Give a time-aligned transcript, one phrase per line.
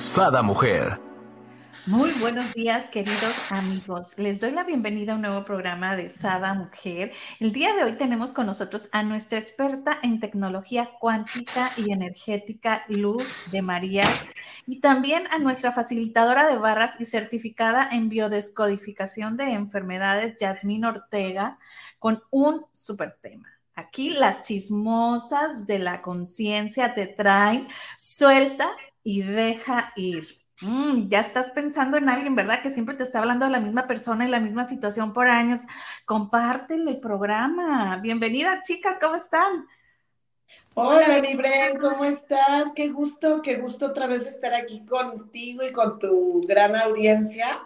[0.00, 0.98] Sada Mujer.
[1.84, 4.14] Muy buenos días, queridos amigos.
[4.16, 7.12] Les doy la bienvenida a un nuevo programa de Sada Mujer.
[7.38, 12.82] El día de hoy tenemos con nosotros a nuestra experta en tecnología cuántica y energética,
[12.88, 14.04] Luz de María,
[14.66, 21.58] y también a nuestra facilitadora de barras y certificada en biodescodificación de enfermedades, Yasmín Ortega,
[21.98, 23.48] con un super tema.
[23.74, 28.70] Aquí las chismosas de la conciencia te traen suelta
[29.02, 30.40] y deja ir.
[30.62, 32.62] Mm, ya estás pensando en alguien, ¿verdad?
[32.62, 35.60] Que siempre te está hablando de la misma persona y la misma situación por años.
[36.04, 37.98] Compártele el programa.
[38.02, 39.66] Bienvenida, chicas, ¿cómo están?
[40.74, 42.72] Hola, Libren, ¿cómo estás?
[42.74, 47.62] Qué gusto, qué gusto otra vez estar aquí contigo y con tu gran audiencia.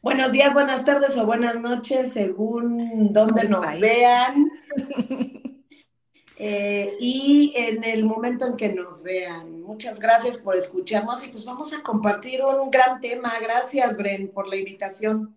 [0.00, 4.48] Buenos días, buenas tardes o buenas noches, según donde nos vean.
[6.40, 9.60] Eh, y en el momento en que nos vean.
[9.62, 13.32] Muchas gracias por escucharnos y pues vamos a compartir un gran tema.
[13.42, 15.36] Gracias, Bren, por la invitación.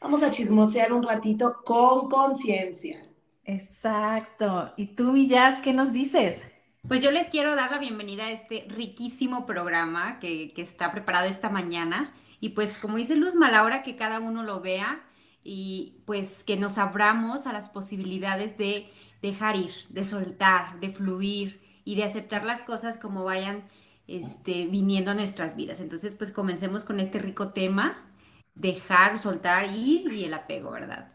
[0.00, 3.02] Vamos a chismosear un ratito con conciencia.
[3.44, 4.72] Exacto.
[4.76, 6.52] ¿Y tú, Villas, qué nos dices?
[6.86, 11.26] Pues yo les quiero dar la bienvenida a este riquísimo programa que, que está preparado
[11.26, 12.14] esta mañana.
[12.38, 15.05] Y pues como dice Luz Malaura, que cada uno lo vea
[15.46, 18.90] y pues que nos abramos a las posibilidades de
[19.22, 23.64] dejar ir, de soltar, de fluir y de aceptar las cosas como vayan
[24.08, 25.80] este, viniendo a nuestras vidas.
[25.80, 28.12] Entonces, pues comencemos con este rico tema,
[28.56, 31.12] dejar, soltar, ir y el apego, ¿verdad?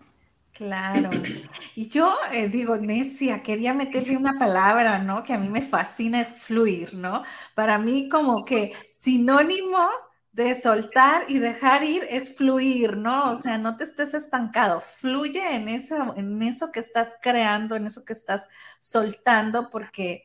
[0.54, 1.10] Claro.
[1.76, 5.24] Y yo eh, digo, necia, quería meterle una palabra, ¿no?
[5.24, 7.24] Que a mí me fascina es fluir, ¿no?
[7.56, 9.90] Para mí como que sinónimo
[10.32, 13.32] de soltar y dejar ir es fluir, ¿no?
[13.32, 17.86] O sea, no te estés estancado, fluye en eso, en eso que estás creando, en
[17.86, 18.50] eso que estás
[18.80, 20.24] soltando, porque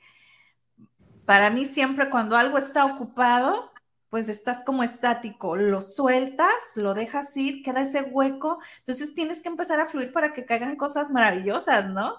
[1.24, 3.72] para mí siempre cuando algo está ocupado,
[4.08, 9.48] pues estás como estático, lo sueltas, lo dejas ir, queda ese hueco, entonces tienes que
[9.48, 12.16] empezar a fluir para que caigan cosas maravillosas, ¿no?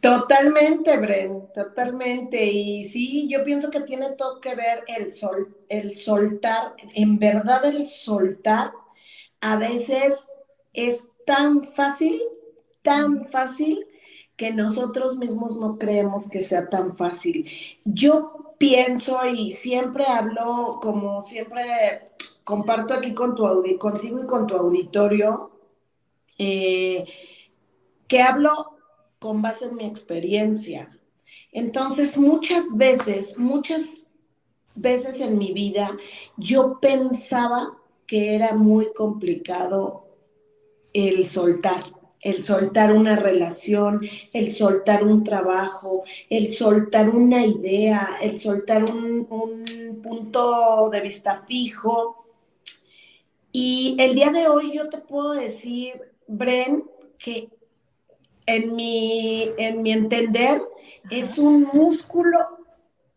[0.00, 2.44] Totalmente, Bren, totalmente.
[2.44, 7.64] Y sí, yo pienso que tiene todo que ver el, sol, el soltar, en verdad
[7.64, 8.72] el soltar
[9.40, 10.28] a veces
[10.72, 12.20] es tan fácil,
[12.82, 13.86] tan fácil
[14.36, 17.50] que nosotros mismos no creemos que sea tan fácil.
[17.84, 22.10] Yo pienso y siempre hablo, como siempre
[22.44, 23.44] comparto aquí con tu
[23.78, 25.50] contigo y con tu auditorio,
[26.38, 27.04] eh,
[28.06, 28.75] que hablo
[29.18, 30.90] con base en mi experiencia.
[31.52, 34.08] Entonces, muchas veces, muchas
[34.74, 35.96] veces en mi vida,
[36.36, 40.06] yo pensaba que era muy complicado
[40.92, 44.00] el soltar, el soltar una relación,
[44.32, 51.44] el soltar un trabajo, el soltar una idea, el soltar un, un punto de vista
[51.46, 52.26] fijo.
[53.52, 55.94] Y el día de hoy yo te puedo decir,
[56.28, 56.84] Bren,
[57.18, 57.48] que
[58.46, 60.62] en mi, en mi entender,
[61.10, 62.38] es un músculo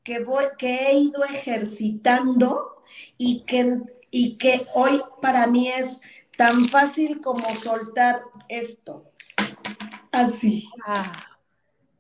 [0.04, 2.84] que, voy, que he ido ejercitando
[3.18, 3.80] y que,
[4.12, 6.02] y que hoy para mí es
[6.36, 9.06] tan fácil como soltar esto.
[10.12, 10.68] Así.
[10.86, 11.12] Ah.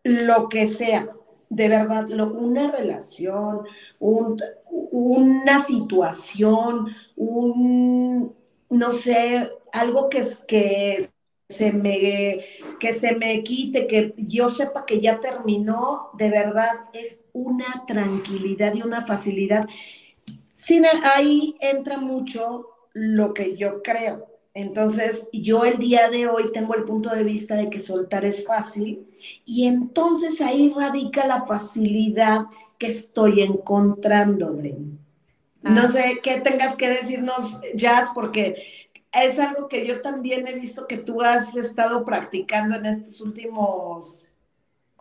[0.03, 1.09] Lo que sea.
[1.49, 3.63] De verdad, lo, una relación,
[3.99, 8.35] una situación, un,
[8.69, 11.09] no sé, algo que, que
[11.49, 12.45] se me,
[12.79, 18.75] que se me quite, que yo sepa que ya terminó, de verdad es una tranquilidad
[18.75, 19.67] y una facilidad.
[20.53, 24.27] Sin, ahí entra mucho lo que yo creo.
[24.53, 28.45] Entonces, yo el día de hoy tengo el punto de vista de que soltar es
[28.45, 29.07] fácil
[29.45, 32.45] y entonces ahí radica la facilidad
[32.77, 34.99] que estoy encontrando, Bren.
[35.61, 35.87] No ah.
[35.87, 40.97] sé qué tengas que decirnos, Jazz, porque es algo que yo también he visto que
[40.97, 44.27] tú has estado practicando en estos últimos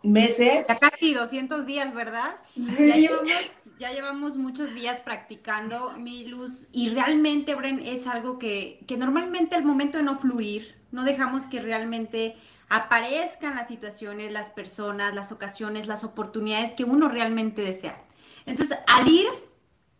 [0.01, 0.65] meses.
[0.67, 2.37] Ya casi 200 días, ¿verdad?
[2.55, 3.31] Ya, llevamos,
[3.79, 9.55] ya llevamos muchos días practicando mi luz y realmente, Bren, es algo que, que normalmente
[9.55, 12.35] al momento de no fluir, no dejamos que realmente
[12.69, 18.03] aparezcan las situaciones, las personas, las ocasiones, las oportunidades que uno realmente desea.
[18.45, 19.27] Entonces, al ir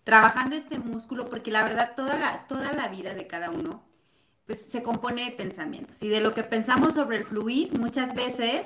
[0.04, 3.89] trabajando este músculo, porque la verdad toda la, toda la vida de cada uno
[4.50, 8.66] pues se compone de pensamientos y de lo que pensamos sobre el fluir muchas veces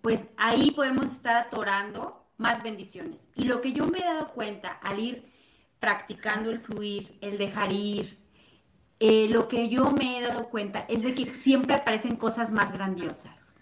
[0.00, 3.28] pues ahí podemos estar atorando más bendiciones.
[3.34, 5.30] Y lo que yo me he dado cuenta al ir
[5.78, 8.16] practicando el fluir, el dejar ir,
[8.98, 12.72] eh, lo que yo me he dado cuenta es de que siempre aparecen cosas más
[12.72, 13.52] grandiosas.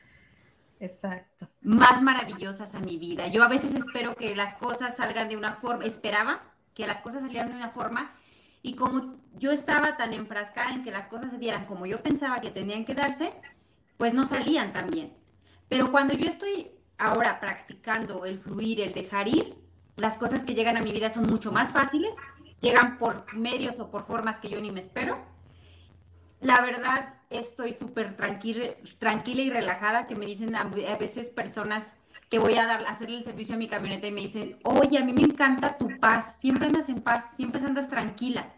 [0.78, 1.48] Exacto.
[1.60, 3.26] Más maravillosas a mi vida.
[3.26, 6.40] Yo a veces espero que las cosas salgan de una forma, esperaba
[6.72, 8.12] que las cosas salieran de una forma
[8.62, 12.40] y como yo estaba tan enfrascada en que las cosas se dieran como yo pensaba
[12.40, 13.32] que tenían que darse,
[13.96, 15.12] pues no salían tan bien.
[15.68, 19.56] Pero cuando yo estoy ahora practicando el fluir, el dejar ir,
[19.96, 22.14] las cosas que llegan a mi vida son mucho más fáciles,
[22.60, 25.18] llegan por medios o por formas que yo ni me espero.
[26.40, 31.84] La verdad, estoy súper tranquila, y relajada, que me dicen a, veces personas
[32.32, 35.04] que voy a dar, hacerle el servicio a mi camioneta y me dicen, oye, a
[35.04, 38.54] mí me encanta tu paz, siempre andas en paz, siempre andas tranquila.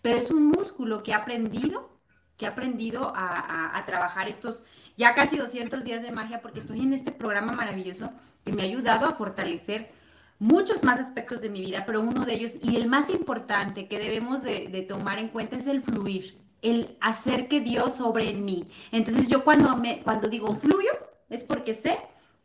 [0.00, 1.90] Pero es un músculo que he aprendido,
[2.36, 4.64] que he aprendido a, trabajar estos
[4.96, 8.12] ya casi 200 días de magia porque estoy en este programa maravilloso
[8.44, 9.90] que me ha ayudado a fortalecer
[10.38, 13.98] muchos más aspectos de mi vida, pero uno de ellos y el más importante que
[13.98, 18.68] debemos de, tomar en cuenta es el fluir, el hacer que Dios sobre mí.
[18.92, 20.92] Entonces yo cuando, me, cuando digo fluyo
[21.28, 21.98] es porque sé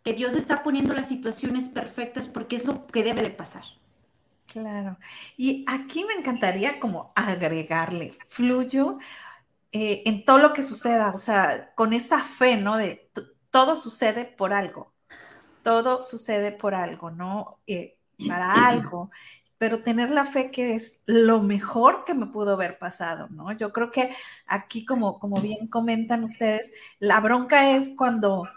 [0.05, 3.63] que Dios está poniendo las situaciones perfectas porque es lo que debe de pasar.
[4.45, 4.99] Claro.
[5.35, 8.99] Y aquí me encantaría como agregarle, fluyo
[9.71, 12.77] eh, en todo lo que suceda, o sea, con esa fe, ¿no?
[12.77, 13.09] De
[13.49, 14.93] todo sucede por algo,
[15.63, 17.59] todo sucede por algo, ¿no?
[17.65, 17.97] Eh,
[18.27, 19.09] para algo,
[19.57, 23.51] pero tener la fe que es lo mejor que me pudo haber pasado, ¿no?
[23.53, 24.15] Yo creo que
[24.45, 28.47] aquí, como, como bien comentan ustedes, la bronca es cuando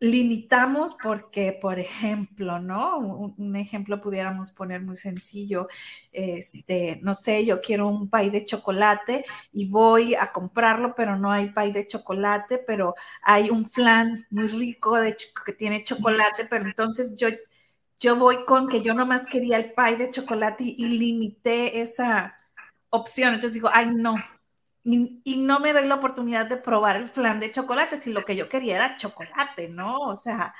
[0.00, 2.98] limitamos porque, por ejemplo, ¿no?
[2.98, 5.68] Un, ejemplo pudiéramos poner muy sencillo,
[6.10, 11.30] este, no sé, yo quiero un pay de chocolate y voy a comprarlo, pero no
[11.30, 16.64] hay pay de chocolate, pero hay un flan muy rico de que tiene chocolate, pero
[16.66, 17.28] entonces yo,
[18.00, 22.34] yo voy con que yo nomás quería el pay de chocolate y, y limité esa
[22.88, 24.16] opción, entonces digo, ay, no,
[24.84, 28.36] y, no me doy la oportunidad de probar el flan de chocolate, si lo que
[28.36, 29.98] yo quería era chocolate, ¿no?
[30.00, 30.54] O sea,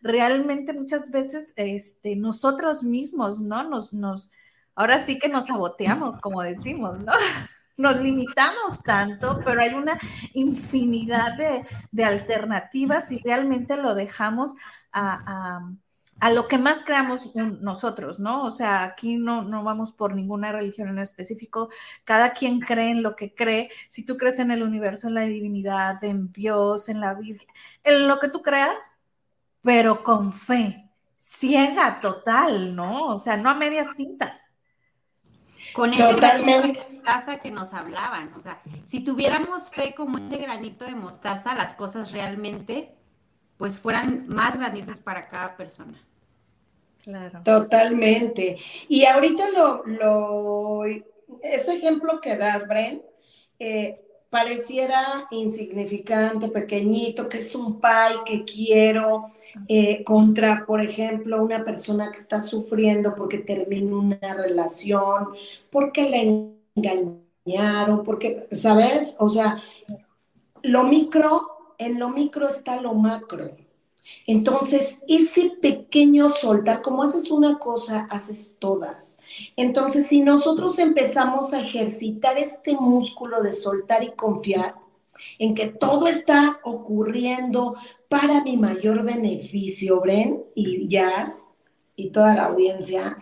[0.00, 3.64] realmente muchas veces este, nosotros mismos, ¿no?
[3.64, 4.30] Nos, nos,
[4.74, 7.12] ahora sí que nos saboteamos, como decimos, ¿no?
[7.76, 9.98] Nos limitamos tanto, pero hay una
[10.32, 14.54] infinidad de, de alternativas y realmente lo dejamos
[14.92, 15.60] a a
[16.22, 18.44] lo que más creamos nosotros, ¿no?
[18.44, 21.68] O sea, aquí no, no vamos por ninguna religión en específico,
[22.04, 25.22] cada quien cree en lo que cree, si tú crees en el universo, en la
[25.22, 27.48] divinidad, en Dios, en la Virgen,
[27.82, 28.94] en lo que tú creas,
[29.62, 33.06] pero con fe, ciega total, ¿no?
[33.08, 34.54] O sea, no a medias tintas.
[35.72, 40.36] Con ese granito de mostaza que nos hablaban, o sea, si tuviéramos fe como ese
[40.36, 42.94] granito de mostaza, las cosas realmente
[43.58, 46.00] pues fueran más grandiosas para cada persona.
[47.02, 47.42] Claro.
[47.44, 48.56] Totalmente.
[48.88, 50.84] Y ahorita lo, lo,
[51.42, 53.02] ese ejemplo que das, Bren,
[53.58, 59.30] eh, pareciera insignificante, pequeñito, que es un pay que quiero,
[59.68, 65.28] eh, contra, por ejemplo, una persona que está sufriendo porque terminó una relación,
[65.70, 69.14] porque le engañaron, porque, ¿sabes?
[69.20, 69.62] O sea,
[70.62, 73.56] lo micro, en lo micro está lo macro.
[74.26, 79.18] Entonces, ese pequeño soltar, como haces una cosa, haces todas.
[79.56, 84.74] Entonces, si nosotros empezamos a ejercitar este músculo de soltar y confiar
[85.38, 87.76] en que todo está ocurriendo
[88.08, 91.48] para mi mayor beneficio, Bren y Jazz
[91.96, 93.18] y toda la audiencia,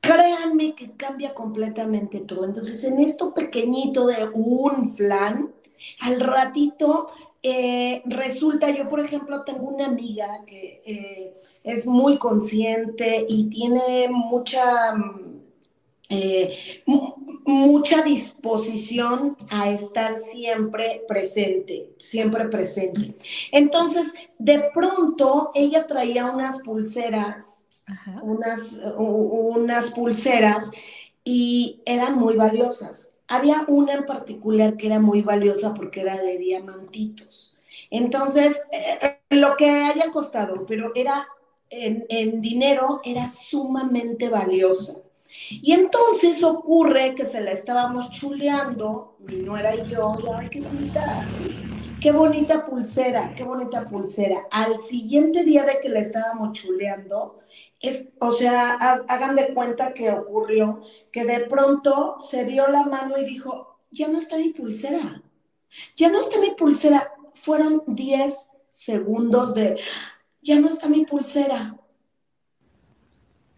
[0.00, 2.44] créanme que cambia completamente todo.
[2.44, 5.52] Entonces, en esto pequeñito de un flan,
[6.00, 7.08] al ratito
[7.42, 11.34] eh, resulta, yo por ejemplo tengo una amiga que eh,
[11.64, 15.40] es muy consciente y tiene mucha, mm,
[16.08, 16.82] eh,
[17.44, 23.16] mucha disposición a estar siempre presente, siempre presente.
[23.50, 27.68] Entonces, de pronto ella traía unas pulseras,
[28.22, 30.70] unas, unas pulseras
[31.24, 36.36] y eran muy valiosas había una en particular que era muy valiosa porque era de
[36.36, 37.56] diamantitos.
[37.90, 41.26] Entonces, eh, lo que haya costado, pero era
[41.70, 44.96] en, dinero, era sumamente valiosa.
[45.50, 50.60] Y entonces ocurre que se la estábamos chuleando, mi nuera y yo, y ay, qué
[50.60, 51.26] bonita.
[52.02, 54.48] Qué bonita pulsera, qué bonita pulsera.
[54.50, 57.38] Al siguiente día de que le estábamos chuleando,
[57.78, 58.72] es, o sea,
[59.08, 60.82] hagan de cuenta que ocurrió
[61.12, 65.22] que de pronto se vio la mano y dijo, ya no está mi pulsera,
[65.96, 67.12] ya no está mi pulsera.
[67.34, 69.80] Fueron 10 segundos de,
[70.42, 71.76] ya no está mi pulsera.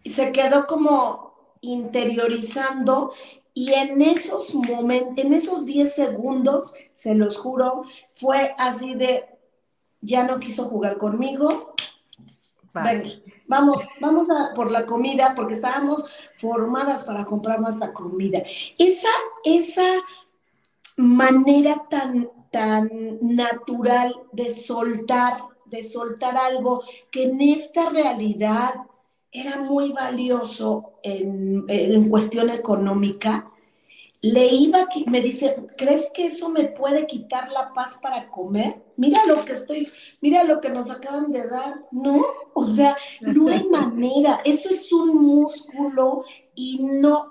[0.03, 3.11] Y se quedó como interiorizando
[3.57, 9.23] y en esos momentos, en esos 10 segundos, se los juro, fue así de,
[10.01, 11.73] ya no quiso jugar conmigo.
[13.47, 18.43] vamos, vamos a por la comida, porque estábamos formadas para comprar nuestra comida.
[18.77, 19.07] Esa,
[19.45, 20.01] esa
[20.97, 22.89] manera tan, tan
[23.21, 28.73] natural de soltar, de soltar algo que en esta realidad
[29.35, 33.51] era muy valioso en, en cuestión económica,
[34.21, 38.81] le iba, me dice, ¿crees que eso me puede quitar la paz para comer?
[38.97, 42.25] Mira lo que estoy, mira lo que nos acaban de dar, ¿no?
[42.53, 46.23] O sea, no hay manera, eso es un músculo
[46.55, 47.29] y no,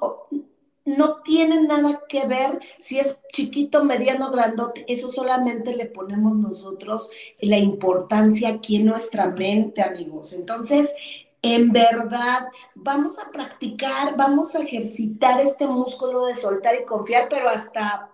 [0.84, 7.10] no tiene nada que ver si es chiquito, mediano, grandote, eso solamente le ponemos nosotros
[7.40, 10.32] la importancia aquí en nuestra mente, amigos.
[10.32, 10.94] Entonces,
[11.44, 17.50] en verdad, vamos a practicar, vamos a ejercitar este músculo de soltar y confiar, pero
[17.50, 18.08] hasta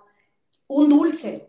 [0.66, 1.48] un dulce,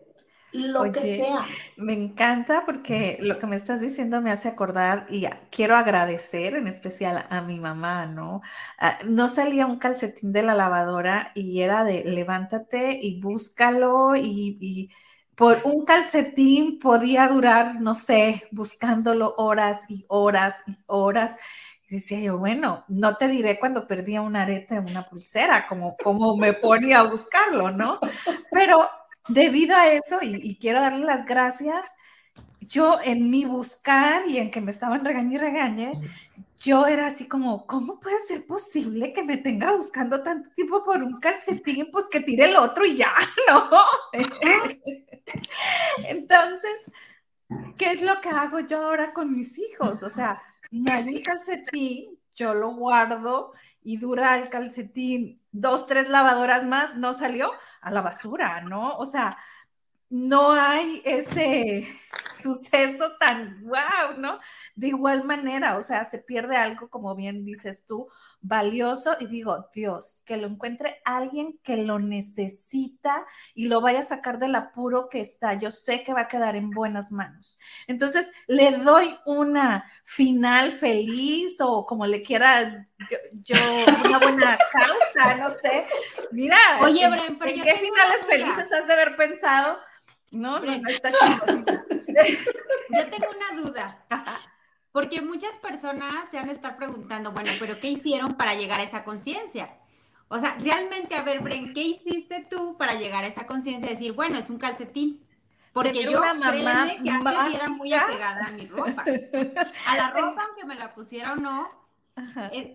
[0.52, 1.44] lo que sea.
[1.76, 6.68] Me encanta porque lo que me estás diciendo me hace acordar y quiero agradecer en
[6.68, 8.42] especial a mi mamá, ¿no?
[8.78, 14.56] Ah, no salía un calcetín de la lavadora y era de levántate y búscalo y,
[14.60, 14.90] y
[15.34, 21.36] por un calcetín podía durar, no sé, buscándolo horas y horas y horas
[21.92, 26.38] decía yo, bueno, no te diré cuando perdía un arete o una pulsera, como, como
[26.38, 28.00] me ponía a buscarlo, ¿no?
[28.50, 28.88] Pero
[29.28, 31.94] debido a eso, y, quiero darle las gracias,
[32.60, 35.92] yo en mi buscar y en que me estaban regañando y regañe,
[36.58, 41.02] yo era así como, ¿cómo puede ser posible que me tenga buscando tanto tiempo por
[41.02, 41.90] un calcetín?
[41.92, 43.12] Pues que tire el otro y ya,
[43.48, 43.68] ¿no?
[46.04, 46.90] Entonces,
[47.76, 50.02] ¿qué es lo que hago yo ahora con mis hijos?
[50.02, 50.40] O sea,
[50.72, 53.52] me el calcetín, yo lo guardo
[53.82, 57.52] y dura el calcetín dos, tres lavadoras más, no salió
[57.82, 58.96] a la basura, ¿no?
[58.96, 59.36] O sea,
[60.08, 61.88] no hay ese
[62.40, 64.40] suceso tan wow, ¿no?
[64.74, 68.08] De igual manera, o sea, se pierde algo, como bien dices tú,
[68.42, 74.04] valioso y digo, Dios, que lo encuentre alguien que lo necesita y lo vaya a
[74.04, 75.54] sacar del apuro que está.
[75.54, 77.58] Yo sé que va a quedar en buenas manos.
[77.86, 82.88] Entonces, le doy una final feliz o como le quiera
[83.44, 83.56] yo,
[84.04, 85.86] una buena causa, no sé.
[86.32, 89.78] Mira, Oye, ¿en, qué finales felices has de haber pensado?
[90.30, 91.46] No, no, no está chido.
[92.88, 94.04] Yo tengo una duda.
[94.92, 98.84] Porque muchas personas se han de estar preguntando, bueno, pero ¿qué hicieron para llegar a
[98.84, 99.74] esa conciencia?
[100.28, 103.88] O sea, realmente, a ver, Bren, ¿qué hiciste tú para llegar a esa conciencia?
[103.88, 105.26] Decir, bueno, es un calcetín.
[105.72, 109.04] Porque yo, una mamá que antes era muy apegada a mi ropa.
[109.86, 111.70] A la ropa, aunque me la pusiera o no.
[112.52, 112.66] Es,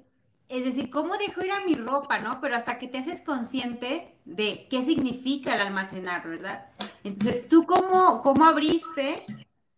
[0.50, 2.42] es, decir, ¿cómo dejo ir a mi ropa, no?
[2.42, 6.70] Pero hasta que te haces consciente de qué significa el almacenar, ¿verdad?
[7.04, 9.26] Entonces, ¿tú cómo, cómo abriste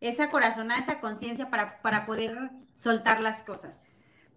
[0.02, 3.88] esa corazonada, esa conciencia para, para poder soltar las cosas?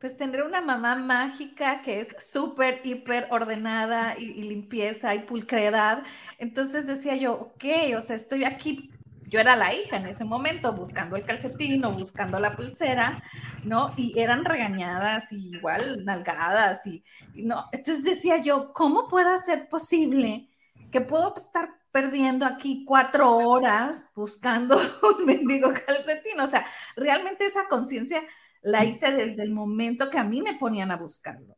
[0.00, 6.02] Pues tendré una mamá mágica que es súper, hiper ordenada y, limpieza y pulcredad.
[6.38, 7.64] Entonces decía yo, ok,
[7.96, 8.90] o sea, estoy aquí
[9.32, 13.22] yo era la hija en ese momento buscando el calcetín o buscando la pulsera,
[13.64, 13.94] ¿no?
[13.96, 17.02] Y eran regañadas y igual nalgadas y,
[17.32, 17.64] y, no.
[17.72, 20.50] Entonces decía yo, ¿cómo puede ser posible
[20.90, 24.76] que puedo estar perdiendo aquí cuatro horas buscando
[25.18, 26.40] un mendigo calcetín.
[26.40, 28.22] O sea, realmente esa conciencia
[28.62, 31.56] la hice desde el momento que a mí me ponían a buscarlo,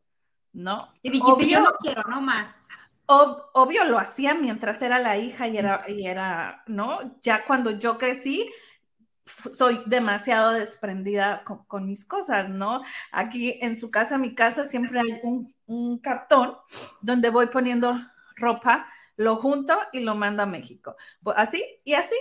[0.52, 0.92] ¿no?
[1.02, 2.50] Y dijiste, yo no quiero, no más.
[3.06, 7.18] obvio lo hacía mientras era la hija y era, y era, ¿no?
[7.22, 8.50] Ya cuando yo crecí,
[9.26, 12.82] soy demasiado desprendida con, mis cosas, ¿no?
[13.12, 16.56] Aquí en su casa, mi casa, siempre hay un, un cartón
[17.02, 17.98] donde voy poniendo
[18.36, 20.96] ropa lo junto y lo mando a México.
[21.36, 22.16] Así y así.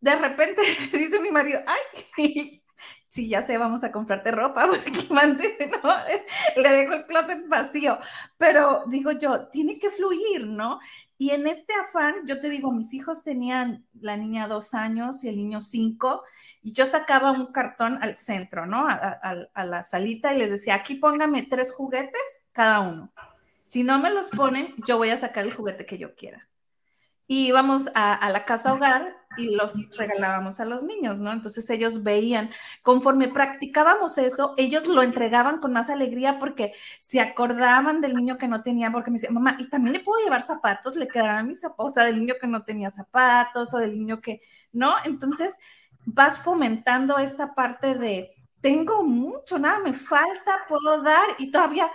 [0.00, 2.62] De repente dice mi marido, ay,
[3.08, 5.92] sí, ya sé, vamos a comprarte ropa porque mandé, ¿no?
[6.62, 7.98] Le dejo el closet vacío.
[8.38, 10.80] Pero digo yo, tiene que fluir, ¿no?
[11.18, 15.28] Y en este afán, yo te digo, mis hijos tenían la niña dos años y
[15.28, 16.22] el niño cinco,
[16.62, 18.88] y yo sacaba un cartón al centro, ¿no?
[18.88, 19.20] A,
[19.52, 23.12] a la salita y les decía, aquí póngame tres juguetes cada uno.
[23.70, 26.48] Si no me los ponen, yo voy a sacar el juguete que yo quiera.
[27.28, 31.32] y íbamos a, la casa hogar y los regalábamos a los niños, ¿no?
[31.32, 32.50] Entonces ellos veían,
[32.82, 38.48] conforme practicábamos eso, ellos lo entregaban con más alegría porque se acordaban del niño que
[38.48, 41.60] no tenía, porque me decían, mamá, y también le puedo llevar zapatos, le quedaban mis
[41.60, 44.40] zapatos, o sea, del niño que no tenía zapatos o del niño que,
[44.72, 44.96] ¿no?
[45.04, 45.60] Entonces
[46.04, 51.88] vas fomentando esta parte de, tengo mucho, nada me falta, puedo dar y todavía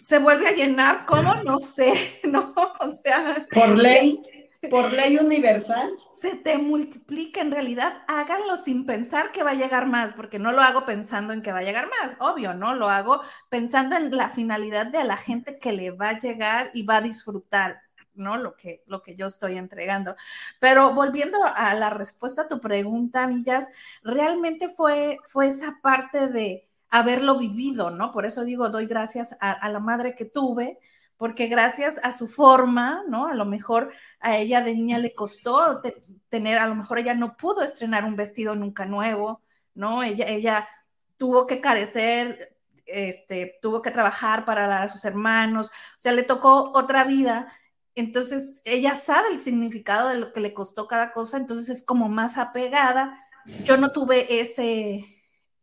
[0.00, 1.34] se vuelve a llenar, ¿cómo?
[1.42, 2.54] No sé, ¿no?
[2.80, 3.46] O sea...
[3.50, 4.22] Por ley.
[4.70, 5.92] Por ley universal.
[6.10, 10.52] Se te multiplica, en realidad háganlo sin pensar que va a llegar más, porque no
[10.52, 12.74] lo hago pensando en que va a llegar más, obvio, ¿no?
[12.74, 16.70] Lo hago pensando en la finalidad de a la gente que le va a llegar
[16.72, 17.82] y va a disfrutar,
[18.14, 18.36] ¿no?
[18.36, 20.16] Lo que, lo que yo estoy entregando.
[20.60, 23.70] Pero volviendo a la respuesta a tu pregunta, Villas,
[24.02, 28.12] realmente fue, fue esa parte de haberlo vivido, ¿no?
[28.12, 30.78] Por eso digo, doy gracias a, la madre que tuve,
[31.16, 33.26] porque gracias a su forma, ¿no?
[33.26, 35.82] A lo mejor a ella de niña le costó
[36.28, 39.42] tener, a lo mejor ella no pudo estrenar un vestido nunca nuevo,
[39.74, 40.04] ¿no?
[40.04, 40.68] Ella, ella
[41.16, 46.22] tuvo que carecer, este, tuvo que trabajar para dar a sus hermanos, o sea, le
[46.22, 47.52] tocó otra vida.
[47.96, 52.08] Entonces, ella sabe el significado de lo que le costó cada cosa, entonces es como
[52.08, 53.20] más apegada.
[53.64, 55.13] Yo no tuve ese,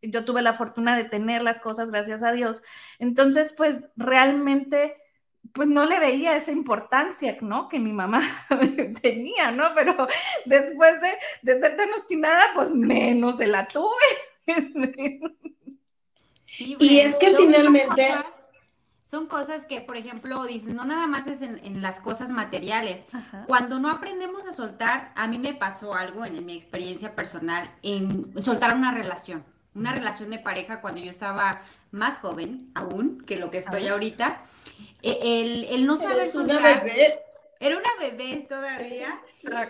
[0.01, 2.63] yo tuve la fortuna de tener las cosas, gracias a Dios.
[2.99, 4.97] Entonces, pues realmente
[5.53, 7.67] pues no le veía esa importancia, ¿no?
[7.67, 8.21] Que mi mamá
[9.01, 9.73] tenía, ¿no?
[9.75, 10.07] Pero
[10.45, 10.93] después
[11.43, 15.19] de, ser tan obstinada, pues menos se la tuve.
[16.57, 18.13] y es que finalmente...
[19.11, 23.03] Son cosas, que, por ejemplo, dices, no nada más es en, las cosas materiales.
[23.45, 28.31] Cuando no aprendemos a soltar, a mí me pasó algo en, mi experiencia personal, en
[28.41, 33.51] soltar una relación, una relación de pareja cuando yo estaba más joven aún que lo
[33.51, 34.43] que estoy ahorita
[35.01, 36.57] el, el no saber soltar.
[36.57, 37.19] Una bebé.
[37.59, 39.21] Era una bebé todavía.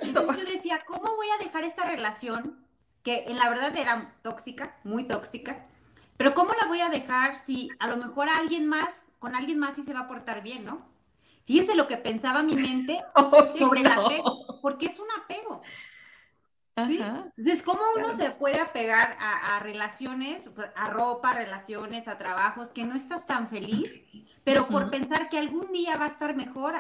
[0.01, 2.65] Entonces yo decía, ¿cómo voy a dejar esta relación?
[3.03, 5.65] Que en la verdad era tóxica, muy tóxica.
[6.17, 8.89] Pero ¿cómo la voy a dejar si a lo mejor alguien más,
[9.20, 10.89] con alguien más sí se va a portar bien, ¿no?
[11.46, 13.00] Fíjense lo que pensaba mi mente
[13.60, 15.62] sobre el apego, porque es un apego.
[16.89, 22.83] Entonces, ¿cómo uno se puede apegar a, relaciones, pues, a ropa, relaciones, a trabajos que
[22.83, 23.91] no estás tan feliz,
[24.44, 26.75] pero por pensar que algún día va a estar mejor,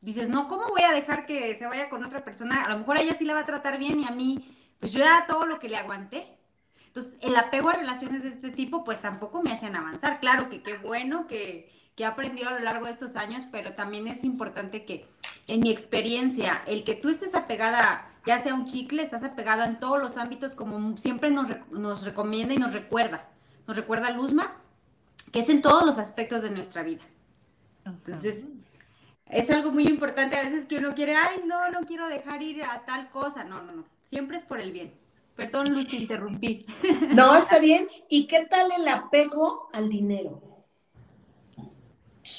[0.00, 2.62] dices, no, ¿cómo voy a dejar que se vaya con otra persona?
[2.62, 4.92] A lo mejor a ella sí la va a tratar bien y a mí, pues
[4.92, 6.36] yo era todo lo que le aguanté.
[6.86, 10.18] Entonces, el apego a relaciones de este tipo, pues tampoco me hacían avanzar.
[10.18, 13.74] Claro que qué bueno que, que he aprendido a lo largo de estos años, pero
[13.74, 15.06] también es importante que,
[15.46, 19.80] en mi experiencia, el que tú estés apegada ya sea un chicle, estás apegado en
[19.80, 23.28] todos los ámbitos, como siempre nos, nos recomienda y nos recuerda.
[23.66, 24.56] Nos recuerda Luzma,
[25.32, 27.02] que es en todos los aspectos de nuestra vida.
[27.84, 28.44] Entonces,
[29.26, 32.62] es algo muy importante a veces que uno quiere, ay, no, no quiero dejar ir
[32.64, 33.44] a tal cosa.
[33.44, 33.84] No, no, no.
[34.02, 34.92] Siempre es por el bien.
[35.36, 36.66] Perdón, Luz, te interrumpí.
[37.14, 37.88] No, está bien.
[38.08, 40.42] ¿Y qué tal el apego al dinero?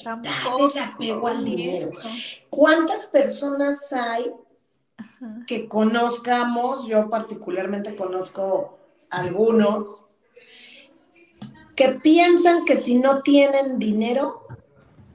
[0.04, 1.90] el apego al dinero.
[2.50, 4.32] ¿Cuántas personas hay
[5.48, 8.78] que conozcamos, yo particularmente conozco
[9.10, 10.04] algunos,
[11.76, 14.46] que piensan que si no tienen dinero,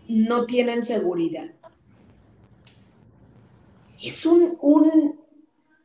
[0.09, 1.51] no tienen seguridad.
[4.03, 5.21] Es un, un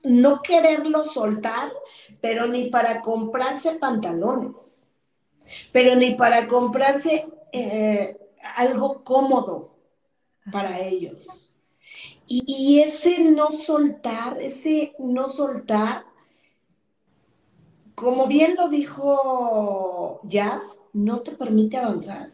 [0.03, 1.71] no quererlo soltar,
[2.19, 4.89] pero ni para comprarse pantalones,
[5.71, 8.17] pero ni para comprarse eh,
[8.55, 9.75] algo cómodo
[10.51, 11.50] para ellos.
[12.33, 16.05] Y, ese no soltar, ese no soltar,
[17.93, 22.31] como bien lo dijo Jazz, no te permite avanzar.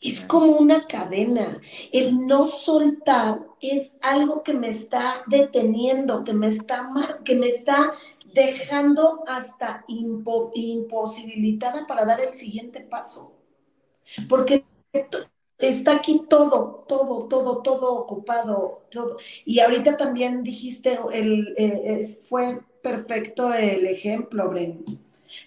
[0.00, 1.60] Es como una cadena.
[1.92, 6.90] El no soltar es algo que me está deteniendo, que me está,
[7.24, 7.92] que me está
[8.34, 13.32] dejando hasta imposibilitada para dar el siguiente paso.
[14.28, 14.64] Porque
[15.58, 19.18] está aquí todo, todo, todo, todo ocupado, todo.
[19.44, 24.84] Y ahorita también dijiste, el, eh, fue perfecto el ejemplo, Bren.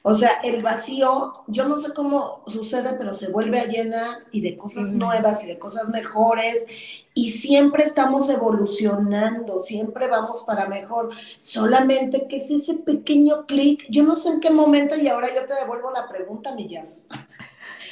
[0.03, 4.41] O sea, el vacío, yo no sé cómo sucede, pero se vuelve a llenar y
[4.41, 6.65] de cosas nuevas y de cosas mejores.
[7.13, 11.09] Y siempre estamos evolucionando, siempre vamos para mejor.
[11.39, 13.85] Solamente que es ese pequeño clic.
[13.89, 17.05] Yo no sé en qué momento, y ahora yo te devuelvo la pregunta, Millas.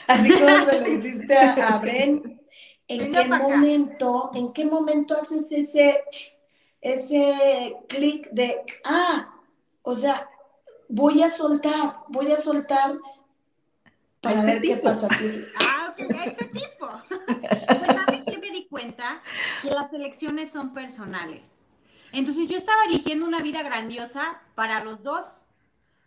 [0.10, 2.42] Así como se lo hiciste a, Bren.
[2.88, 6.04] ¿En qué momento, en qué momento haces ese,
[6.82, 9.32] ese clic de, ah,
[9.84, 10.28] o sea,
[10.88, 12.98] voy a soltar, voy a soltar
[14.20, 15.08] para este ver qué pasa.
[15.62, 16.90] Ah, ok, este tipo.
[17.08, 19.22] Pues, ¿saben qué me di cuenta?
[19.62, 21.52] Que las elecciones son personales.
[22.12, 25.46] Entonces yo estaba eligiendo una vida grandiosa para los dos,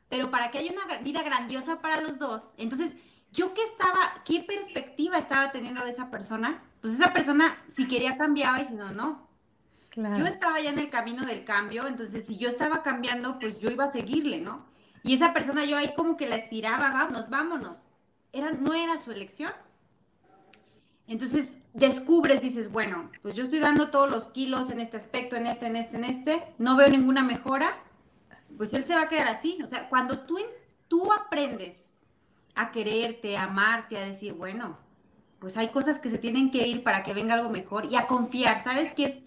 [0.09, 2.97] pero para que haya una vida grandiosa para los dos, entonces
[3.33, 8.17] yo qué estaba, qué perspectiva estaba teniendo de esa persona, pues esa persona si quería
[8.17, 9.29] cambiaba y si no, no.
[9.95, 13.71] Yo estaba ya en el camino del cambio, entonces si yo estaba cambiando, pues yo
[13.71, 14.65] iba a seguirle, ¿no?
[15.03, 17.77] Y esa persona yo ahí como que la estiraba, vámonos, vámonos.
[18.33, 19.53] Era, no era su elección.
[21.07, 25.47] Entonces descubres, dices, bueno, pues yo estoy dando todos los kilos en este aspecto, en
[25.47, 27.77] este, en este, en este, no veo ninguna mejora,
[28.57, 29.59] pues él se va a quedar así.
[29.63, 30.39] O sea, cuando tú,
[30.89, 31.92] tú aprendes
[32.55, 34.79] a quererte, a amarte, a decir, bueno,
[35.39, 38.07] pues hay cosas que se tienen que ir para que venga algo mejor y a
[38.07, 39.19] confiar, ¿sabes qué es?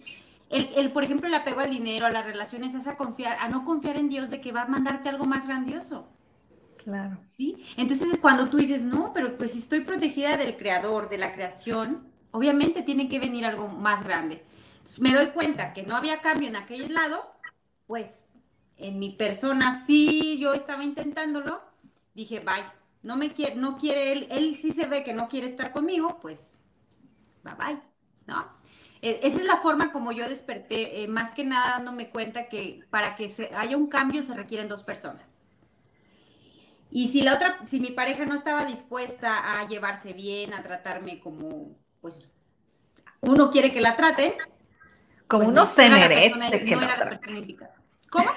[0.48, 3.64] El, por ejemplo, el apego al dinero, a las relaciones, es a confiar, a no
[3.64, 6.08] confiar en Dios de que va a mandarte algo más grandioso.
[6.76, 7.18] Claro.
[7.36, 7.56] ¿Sí?
[7.76, 12.06] Entonces, cuando tú dices, no, pero pues si estoy protegida del creador, de la creación,
[12.30, 14.44] obviamente tiene que venir algo más grande.
[14.76, 17.28] Entonces, me doy cuenta que no había cambio en aquel lado,
[17.88, 18.26] pues
[18.76, 21.60] en mi persona sí, yo estaba intentándolo,
[22.14, 22.64] dije, bye,
[23.06, 26.18] no me quiere, no quiere él, él sí se ve que no quiere estar conmigo,
[26.20, 26.58] pues,
[27.44, 27.78] bye bye,
[28.26, 28.44] ¿no?
[29.00, 32.80] E, esa es la forma como yo desperté, eh, más que nada dándome cuenta que
[32.90, 35.24] para que se, haya un cambio se requieren dos personas.
[36.90, 41.20] Y si la otra, si mi pareja no estaba dispuesta a llevarse bien, a tratarme
[41.20, 42.34] como, pues,
[43.20, 44.32] uno quiere que la traten.
[45.28, 47.56] Como pues, uno se merece que lo traten.
[48.10, 48.30] ¿Cómo?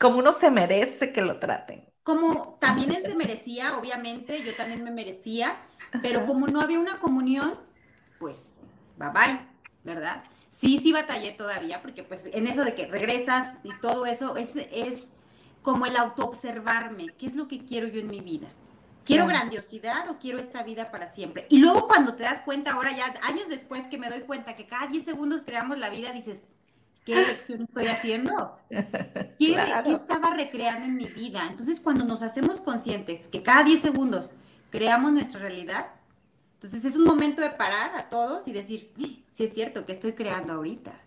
[0.00, 1.95] Como uno se merece que lo traten.
[2.06, 5.56] Como también él se merecía, obviamente, yo también me merecía,
[6.02, 7.58] pero como no había una comunión,
[8.20, 8.56] pues,
[8.96, 9.56] bye bye.
[9.86, 10.22] ¿verdad?
[10.50, 14.56] Sí, sí batallé todavía, porque pues en eso de que regresas y todo eso es,
[14.56, 15.14] es
[15.62, 18.48] como el autoobservarme, ¿qué es lo que quiero yo en mi vida?
[19.04, 21.46] ¿Quiero grandiosidad o quiero esta vida para siempre?
[21.48, 24.66] Y luego cuando te das cuenta, ahora ya años después que me doy cuenta que
[24.66, 26.44] cada 10 segundos creamos la vida, dices,
[27.06, 28.58] ¿qué elección estoy haciendo?
[28.68, 31.46] ¿Qué, ¿Qué, estaba recreando en mi vida?
[31.48, 34.32] Entonces cuando nos hacemos conscientes que cada 10 segundos
[34.70, 35.86] creamos nuestra realidad,
[36.54, 38.92] entonces es un momento de parar a todos y decir,
[39.30, 41.00] sí es cierto, que estoy creando ahorita?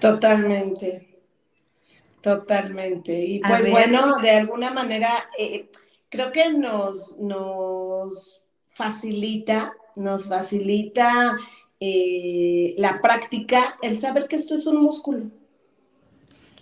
[0.00, 1.20] Totalmente,
[2.20, 3.12] totalmente.
[3.12, 5.70] Y pues bueno, de alguna manera, eh,
[6.08, 11.36] creo que nos, nos facilita, nos facilita
[11.80, 15.26] eh, la práctica, el saber que esto es un músculo.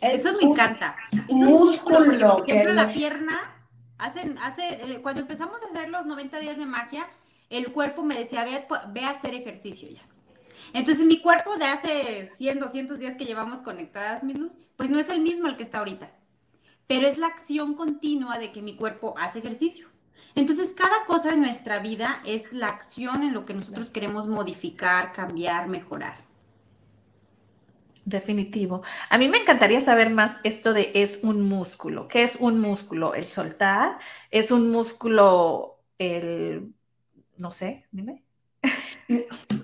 [0.00, 0.96] Eso me encanta.
[1.28, 2.36] un músculo.
[2.38, 3.56] Por ejemplo, la pierna
[3.98, 7.08] Hace, hace, cuando empezamos a hacer los 90 días de magia,
[7.48, 10.02] el cuerpo me decía, ve, a hacer ejercicio ya.
[10.74, 14.98] Entonces mi cuerpo de hace 100, 200 días que llevamos conectadas, mi luz, pues no
[14.98, 16.10] es el mismo el que está ahorita.
[16.86, 19.88] Pero es la acción continua de que mi cuerpo hace ejercicio.
[20.36, 25.12] Entonces, cada cosa de nuestra vida es la acción en lo que nosotros queremos modificar,
[25.12, 26.18] cambiar, mejorar.
[28.04, 28.82] Definitivo.
[29.08, 32.06] A mí me encantaría saber más esto de es un músculo.
[32.06, 33.14] ¿Qué es un músculo?
[33.14, 33.98] El soltar.
[34.30, 36.72] ¿Es un músculo el,
[37.38, 38.22] no sé, dime?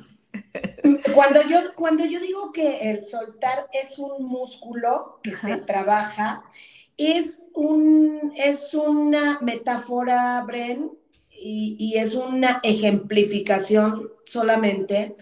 [1.15, 6.45] Cuando yo, cuando yo digo que el soltar es un músculo que se trabaja,
[6.97, 10.91] es, un, es una metáfora, Bren,
[11.31, 15.17] y, y es una ejemplificación solamente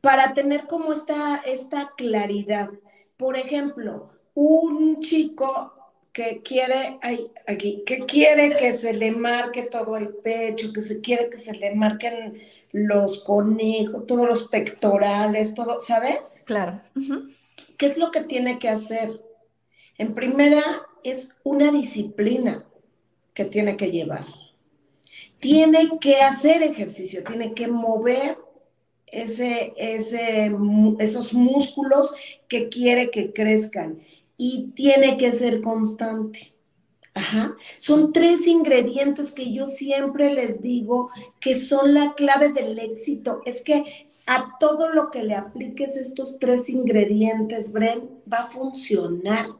[0.00, 2.70] para tener como esta, esta claridad.
[3.16, 5.72] Por ejemplo, un chico
[6.12, 11.00] que quiere, ay, aquí, que quiere que se le marque todo el pecho, que se
[11.00, 16.44] quiere que se le marquen los conejos, todos los pectorales, todo, ¿sabes?
[16.46, 16.80] Claro.
[17.76, 19.20] ¿Qué es lo que tiene que hacer?
[19.98, 22.64] En primera, es una disciplina
[23.34, 24.26] que tiene que llevar.
[25.38, 28.38] Tiene que hacer ejercicio, tiene que mover
[29.06, 30.50] ese, ese,
[30.98, 32.12] esos músculos
[32.48, 34.00] que quiere que crezcan
[34.36, 36.54] y tiene que ser constante.
[37.12, 37.54] Ajá.
[37.78, 43.42] Son tres ingredientes que yo siempre les digo que son la clave del éxito.
[43.44, 49.50] Es que a todo lo que le apliques estos tres ingredientes, Bren, va a funcionar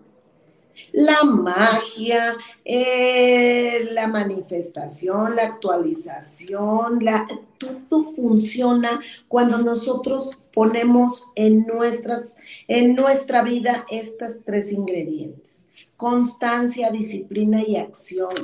[0.93, 7.27] la magia, eh, la manifestación, la actualización, la,
[7.59, 15.69] todo funciona cuando nosotros ponemos en, nuestras, en nuestra vida estos tres ingredientes.
[15.97, 18.35] Constancia, disciplina y acción.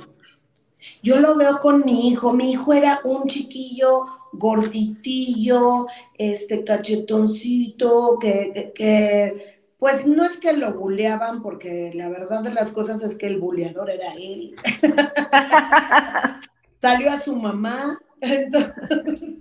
[1.03, 2.33] Yo lo veo con mi hijo.
[2.33, 9.50] Mi hijo era un chiquillo gorditillo, este cachetoncito, que, que
[9.81, 13.40] pues no es que lo buleaban, porque la verdad de las cosas es que el
[13.40, 14.55] buleador era él.
[16.83, 17.99] Salió a su mamá.
[18.21, 19.38] Entonces,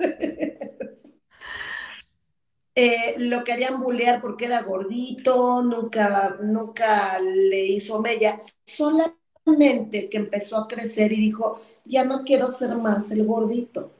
[2.73, 10.55] eh, lo querían bullear porque era gordito, nunca, nunca le hizo mella, solamente que empezó
[10.55, 13.91] a crecer y dijo, ya no quiero ser más el gordito.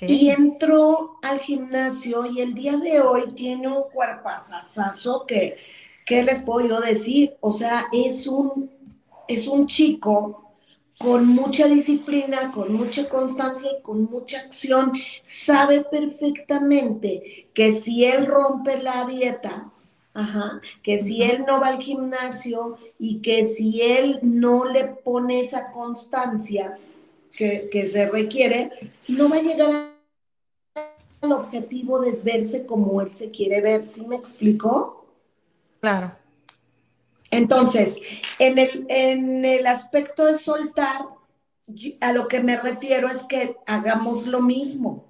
[0.00, 5.56] Y entró al gimnasio y el día de hoy tiene un cuerpazazazo que,
[6.04, 7.36] ¿qué les puedo yo decir?
[7.40, 8.70] O sea, es un,
[9.28, 10.44] es un chico
[10.98, 18.26] con mucha disciplina, con mucha constancia y con mucha acción, sabe perfectamente que si él
[18.26, 19.70] rompe la dieta,
[20.82, 25.72] que si él no va al gimnasio y que si él no le pone esa
[25.72, 26.78] constancia
[27.32, 28.70] que, que se requiere,
[29.08, 29.94] no va a llegar
[31.20, 33.84] al objetivo de verse como él se quiere ver.
[33.84, 35.06] ¿Sí me explicó?
[35.80, 36.12] Claro.
[37.30, 38.00] Entonces,
[38.38, 41.02] en el, en el aspecto de soltar,
[42.00, 45.06] a lo que me refiero es que hagamos lo mismo.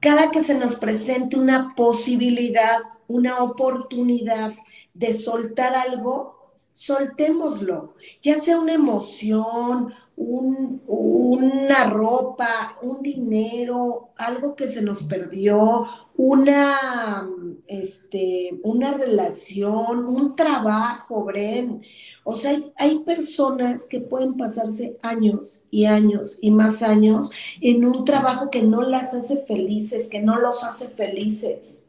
[0.00, 4.52] Cada que se nos presente una posibilidad, una oportunidad
[4.94, 14.82] de soltar algo, soltémoslo, ya sea una emoción, una ropa, un dinero, algo que se
[14.82, 17.28] nos perdió, una,
[17.66, 21.82] este, una relación, un trabajo, Bren.
[22.22, 27.84] O sea, hay, hay, personas que pueden pasarse años y años y más años en
[27.84, 31.88] un trabajo que no las hace felices, que no los hace felices.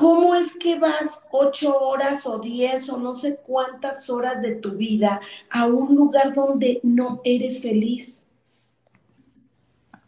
[0.00, 4.70] ¿Cómo es que vas ocho horas o diez o no sé cuántas horas de tu
[4.70, 8.26] vida a un lugar donde no eres feliz?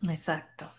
[0.08, 0.70] Exacto.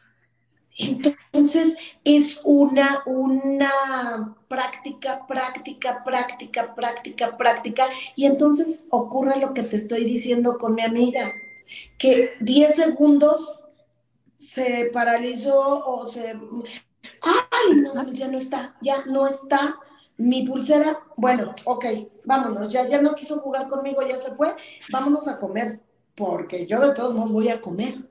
[0.76, 7.86] Entonces es una, una práctica, práctica, práctica, práctica, práctica.
[8.16, 11.32] Y entonces ocurre lo que te estoy diciendo con mi amiga,
[12.00, 13.64] que diez segundos
[14.40, 16.36] se paralizó o se
[17.22, 19.78] Ay, no, ya no está, ya no está
[20.18, 21.00] mi pulsera.
[21.16, 21.86] Bueno, ok,
[22.26, 24.56] vámonos, ya, ya no quiso jugar conmigo, ya se fue,
[24.92, 25.80] vámonos a comer,
[26.16, 28.10] porque yo de todos modos voy a comer.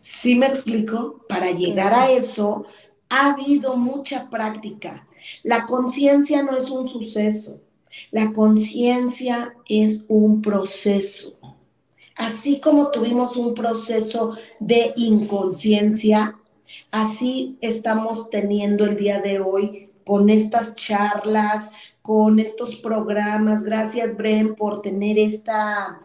[0.00, 1.24] ¿Sí me explico?
[1.28, 2.64] Para llegar a eso
[3.08, 5.06] ha habido mucha práctica.
[5.42, 7.60] La conciencia no es un suceso,
[8.10, 11.36] la conciencia es un proceso.
[12.14, 16.38] Así como tuvimos un proceso de inconsciencia,
[16.90, 21.70] Así estamos teniendo el día de hoy con estas charlas,
[22.02, 23.64] con estos programas.
[23.64, 26.00] Gracias, Bren, por tener esta,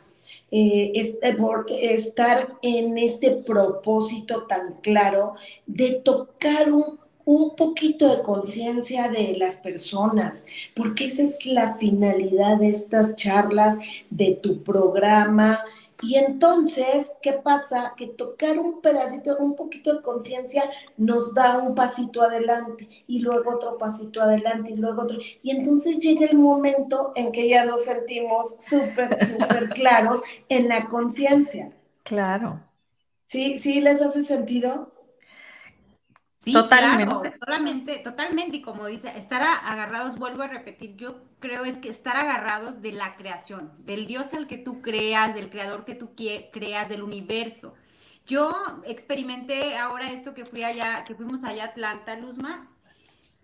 [0.50, 5.34] eh, este, por estar en este propósito tan claro
[5.67, 12.58] de tocar un, un poquito de conciencia de las personas, porque esa es la finalidad
[12.58, 13.78] de estas charlas,
[14.10, 15.60] de tu programa,
[16.02, 17.94] y entonces, ¿qué pasa?
[17.96, 20.64] Que tocar un pedacito, un poquito de conciencia
[20.98, 25.18] nos da un pasito adelante y luego otro pasito adelante y luego otro.
[25.44, 30.88] Y entonces llega el momento en que ya nos sentimos súper, súper claros en la
[30.88, 31.72] conciencia.
[32.04, 32.62] Claro.
[33.28, 33.60] ¿Sí?
[33.60, 34.92] ¿Sí les hace sentido?
[36.43, 37.32] Sí, totalmente.
[37.39, 38.58] totalmente, totalmente.
[38.58, 42.91] Y como dice, estar agarrados, vuelvo a repetir, yo creo es que estar agarrados de
[42.93, 47.75] la creación, del Dios al que tú creas, del creador que tú creas, del universo.
[48.25, 52.69] Yo experimenté ahora esto que fui allá, que fuimos allá a Atlanta, Luzma,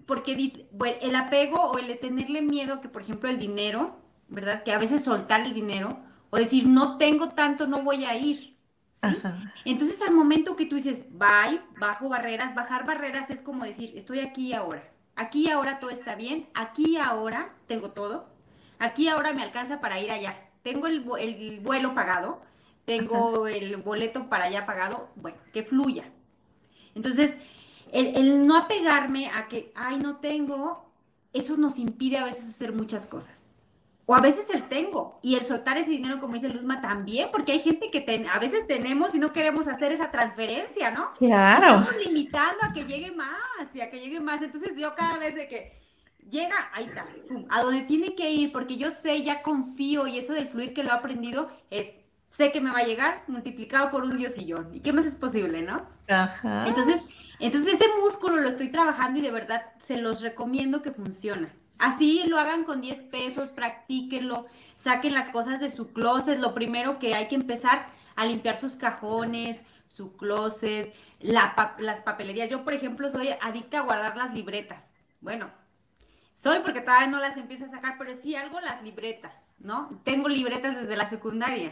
[0.08, 4.00] porque dice, bueno, el apego o el de tenerle miedo que, por ejemplo, el dinero,
[4.28, 4.64] ¿verdad?
[4.64, 6.00] Que a veces soltar el dinero
[6.32, 8.57] o decir, no tengo tanto, no voy a ir.
[9.66, 14.20] Entonces, al momento que tú dices, bye, bajo barreras, bajar barreras es como decir, estoy
[14.20, 14.84] aquí y ahora.
[15.16, 18.30] Aquí y ahora todo está bien, aquí y ahora tengo todo,
[18.78, 20.36] aquí y ahora me alcanza para ir allá.
[20.62, 22.42] Tengo el, vuelo pagado,
[22.86, 26.12] tengo el boleto para allá pagado, bueno, que fluya.
[26.94, 27.38] Entonces,
[27.92, 30.92] el, el no apegarme a que, ay, no tengo,
[31.34, 33.47] eso nos impide a veces hacer muchas cosas.
[34.10, 37.52] O a veces el tengo y el soltar ese dinero, como dice Luzma, también, porque
[37.52, 41.12] hay gente que a veces tenemos y no queremos hacer esa transferencia, ¿no?
[41.18, 41.82] Claro.
[41.82, 44.42] Estamos limitando a que llegue más y a que llegue más.
[44.42, 45.82] Entonces yo cada vez de que
[46.30, 47.06] llega, ahí está,
[47.50, 50.84] a donde tiene que ir, porque yo sé, ya confío y eso del fluir que
[50.84, 54.74] lo he aprendido es, sé que me va a llegar multiplicado por un diosillón.
[54.74, 55.86] ¿Y qué más es posible, no?
[56.08, 56.66] Ajá.
[56.66, 57.02] Entonces,
[57.42, 61.54] entonces ese músculo lo estoy trabajando y de verdad se los recomiendo que funciona.
[61.80, 66.40] Así lo hagan con 10 pesos, practíquenlo, saquen las cosas de su closet.
[66.40, 72.50] Lo primero que hay que empezar a limpiar sus cajones, su closet, las papelerías.
[72.50, 74.92] Yo, por ejemplo, soy adicta a guardar las libretas.
[75.22, 75.50] Bueno,
[76.34, 80.02] soy porque todavía no las empiezo a sacar, pero sí algo las libretas, ¿no?
[80.04, 81.72] Tengo libretas desde la secundaria.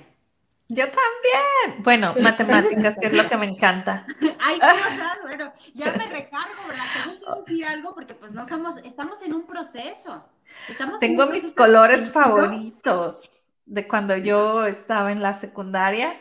[0.67, 1.83] Yo también.
[1.83, 4.05] Bueno, matemáticas, que es lo que me encanta.
[4.39, 7.43] Ay, cosas, bueno, ya me recargo, ¿verdad?
[7.45, 10.27] decir algo porque pues no somos, estamos en un proceso.
[10.69, 16.19] Estamos Tengo mis colores favoritos de cuando yo estaba en la secundaria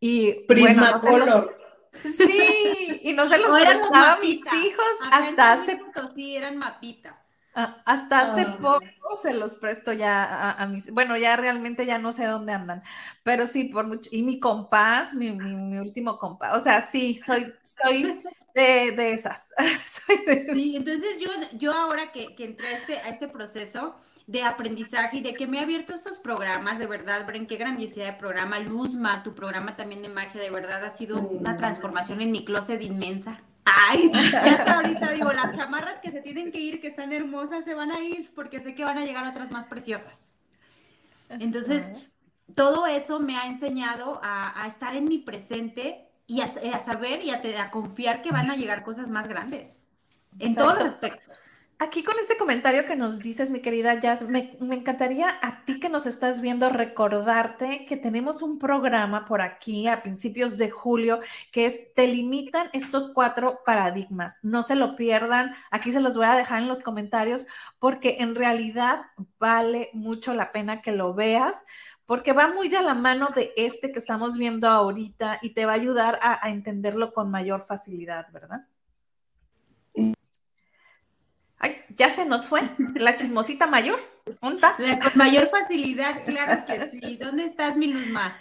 [0.00, 1.56] y Prismacolor.
[2.02, 5.80] Sí, y no se los prestaba a mis hijos hasta hace...
[6.14, 7.17] Sí, eran mapita.
[7.60, 8.56] Ah, hasta hace ah.
[8.60, 12.84] poco se los presto ya a, mis, bueno, ya realmente ya no sé dónde andan,
[13.24, 15.30] pero sí, por mucho, y mi compás, mi,
[15.76, 18.22] último compás, o sea, sí, soy, soy
[18.54, 19.52] de, esas.
[20.52, 23.96] Sí, entonces yo, yo ahora que, entré a este, a este proceso,
[24.28, 28.12] de aprendizaje y de que me ha abierto estos programas, de verdad, Bren, qué grandiosidad
[28.12, 28.60] de programa.
[28.60, 32.82] Luzma, tu programa también de magia, de verdad ha sido una transformación en mi closet
[32.82, 33.42] inmensa.
[33.76, 37.64] Ay, ya hasta ahorita digo, las chamarras que se tienen que ir, que están hermosas,
[37.64, 40.34] se van a ir porque sé que van a llegar otras más preciosas.
[41.28, 41.92] Entonces,
[42.54, 47.70] todo eso me ha enseñado a, estar en mi presente y a, saber y a,
[47.70, 49.80] confiar que van a llegar cosas más grandes.
[50.38, 51.36] En todos los aspectos.
[51.80, 55.88] Aquí con este comentario que nos dices, mi querida Jazz, me, encantaría a ti que
[55.88, 61.20] nos estás viendo recordarte que tenemos un programa por aquí a principios de julio
[61.52, 64.40] que es Te limitan estos cuatro paradigmas.
[64.42, 67.46] No se lo pierdan, aquí se los voy a dejar en los comentarios
[67.78, 69.02] porque en realidad
[69.38, 71.64] vale mucho la pena que lo veas
[72.06, 75.72] porque va muy de la mano de este que estamos viendo ahorita y te va
[75.72, 78.66] a ayudar a entenderlo con mayor facilidad, ¿verdad?
[81.58, 82.62] Ay, ya se nos fue
[82.94, 83.98] la chismosita mayor.
[84.40, 84.58] con
[85.14, 87.16] mayor facilidad, claro que sí.
[87.16, 88.36] ¿Dónde estás, mi Luzma?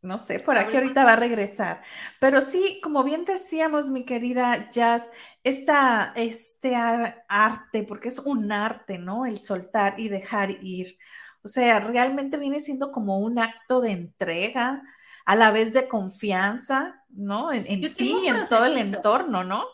[0.00, 1.82] No sé, por aquí ahorita va a regresar.
[2.20, 5.10] Pero sí, como bien decíamos, mi querida Jazz,
[5.42, 9.24] esta, este arte, porque es un arte, ¿no?
[9.24, 10.98] El soltar y dejar ir.
[11.42, 14.82] O sea, realmente viene siendo como un acto de entrega,
[15.24, 17.52] a la vez de confianza, ¿no?
[17.52, 19.64] En, ti y en todo el entorno, ¿no?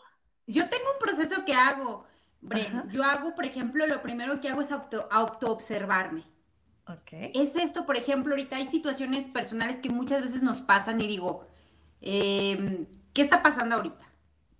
[0.47, 2.05] Yo tengo un proceso que hago
[2.91, 5.07] yo hago, por ejemplo, lo primero que hago es auto,
[5.51, 6.23] observarme.
[6.87, 7.31] Okay.
[7.35, 11.47] Es esto, por ejemplo, ahorita hay situaciones personales que muchas veces nos pasan y digo,
[12.01, 14.05] em, ¿qué está pasando ahorita?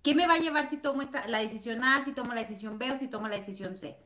[0.02, 2.78] ¿Qué me va a llevar si tomo esta, la decisión A, si tomo la decisión
[2.78, 3.96] B o si tomo la decisión C?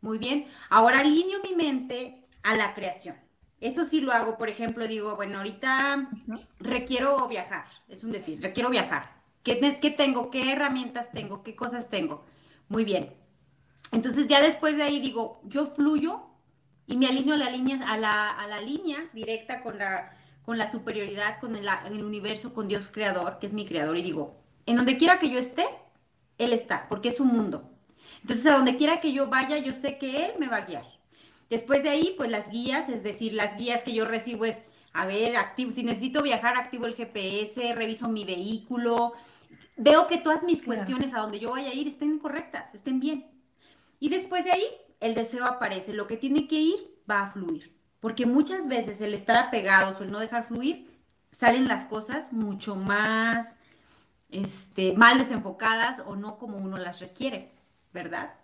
[0.00, 3.16] Muy bien, ahora alineo mi mente a la creación.
[3.60, 6.10] Eso sí lo hago, por ejemplo, digo, bueno, ahorita
[6.58, 9.20] requiero viajar, es un decir, requiero viajar.
[9.42, 10.30] ¿Qué, ¿Qué tengo?
[10.30, 11.42] ¿Qué herramientas tengo?
[11.42, 12.24] ¿Qué cosas tengo?
[12.68, 13.19] Muy bien.
[13.92, 16.22] Entonces ya después de ahí digo, yo fluyo
[16.86, 21.40] y me alineo a la línea, a la, línea directa con la, con la superioridad,
[21.40, 24.96] con el, el, universo, con Dios creador, que es mi creador, y digo, en donde
[24.96, 25.66] quiera que yo esté,
[26.38, 27.70] Él está, porque es un mundo.
[28.22, 30.84] Entonces, a donde quiera que yo vaya, yo sé que Él me va a guiar.
[31.48, 34.60] Después de ahí, pues las guías, es decir, las guías que yo recibo es,
[34.92, 39.14] a ver, activo, si necesito viajar, activo el GPS, reviso mi vehículo,
[39.76, 43.39] veo que todas mis cuestiones a donde yo vaya a ir estén correctas, estén bien.
[44.00, 44.64] Y después de ahí,
[44.98, 45.92] el deseo aparece.
[45.92, 47.78] Lo que tiene que ir va a fluir.
[48.00, 50.90] Porque muchas veces el estar apegados o el no dejar fluir,
[51.30, 53.56] salen las cosas mucho más
[54.30, 57.52] este, mal desenfocadas o no como uno las requiere,
[57.92, 58.34] ¿verdad?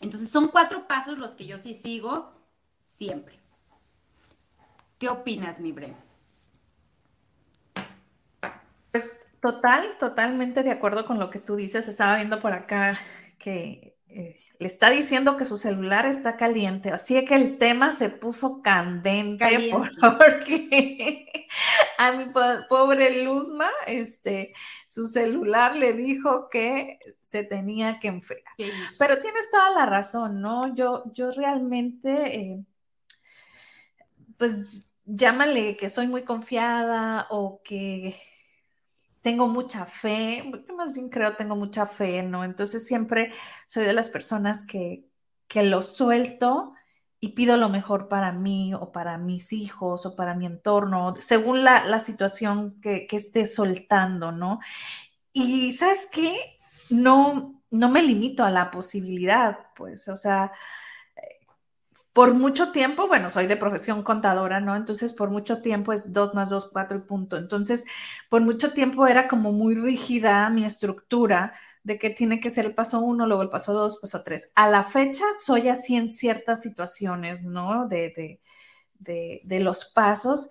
[0.00, 2.32] Entonces son cuatro pasos los que yo sí sigo
[2.82, 3.40] siempre.
[4.98, 5.96] ¿Qué opinas, mi Bre?
[8.90, 11.88] Pues total, totalmente de acuerdo con lo que tú dices.
[11.88, 12.96] Estaba viendo por acá
[13.38, 18.08] que eh, le está diciendo que su celular está caliente, así que el tema se
[18.08, 21.26] puso candente, porque
[21.98, 22.26] a mi
[22.68, 24.54] pobre Luzma, este,
[24.86, 28.44] su celular le dijo que se tenía que enfriar.
[28.98, 30.72] Pero tienes toda la razón, ¿no?
[30.74, 32.64] Yo, yo realmente, eh,
[34.38, 38.14] pues llámale que soy muy confiada o que
[39.24, 40.44] tengo mucha fe,
[40.76, 42.44] más bien creo tengo mucha fe, ¿no?
[42.44, 43.32] Entonces siempre
[43.66, 45.08] soy de las personas que,
[45.48, 46.74] que lo suelto
[47.20, 51.64] y pido lo mejor para mí o para mis hijos o para mi entorno, según
[51.64, 54.60] la, situación que, que, esté soltando, ¿no?
[55.32, 56.58] Y sabes qué,
[56.90, 60.52] no, no me limito a la posibilidad, pues, o sea,
[62.14, 64.76] por mucho tiempo, bueno, soy de profesión contadora, ¿no?
[64.76, 67.36] Entonces, por mucho tiempo es 2 más 2, 4 y punto.
[67.36, 67.84] Entonces,
[68.30, 72.74] por mucho tiempo era como muy rígida mi estructura de que tiene que ser el
[72.74, 74.52] paso 1, luego el paso 2, paso 3.
[74.54, 77.88] A la fecha soy así en ciertas situaciones, ¿no?
[77.88, 78.40] De,
[79.00, 80.50] de, de, los pasos,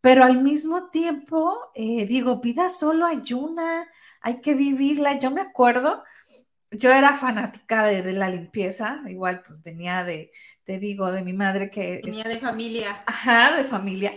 [0.00, 3.88] pero al mismo tiempo eh, digo, vida solo hay una,
[4.20, 5.18] hay que vivirla.
[5.18, 6.02] Yo me acuerdo
[6.70, 10.30] yo era fanática de, la limpieza, igual pues venía de,
[10.68, 12.02] te digo, de mi madre que...
[12.04, 13.02] Venía de familia.
[13.06, 14.12] Ajá, de familia.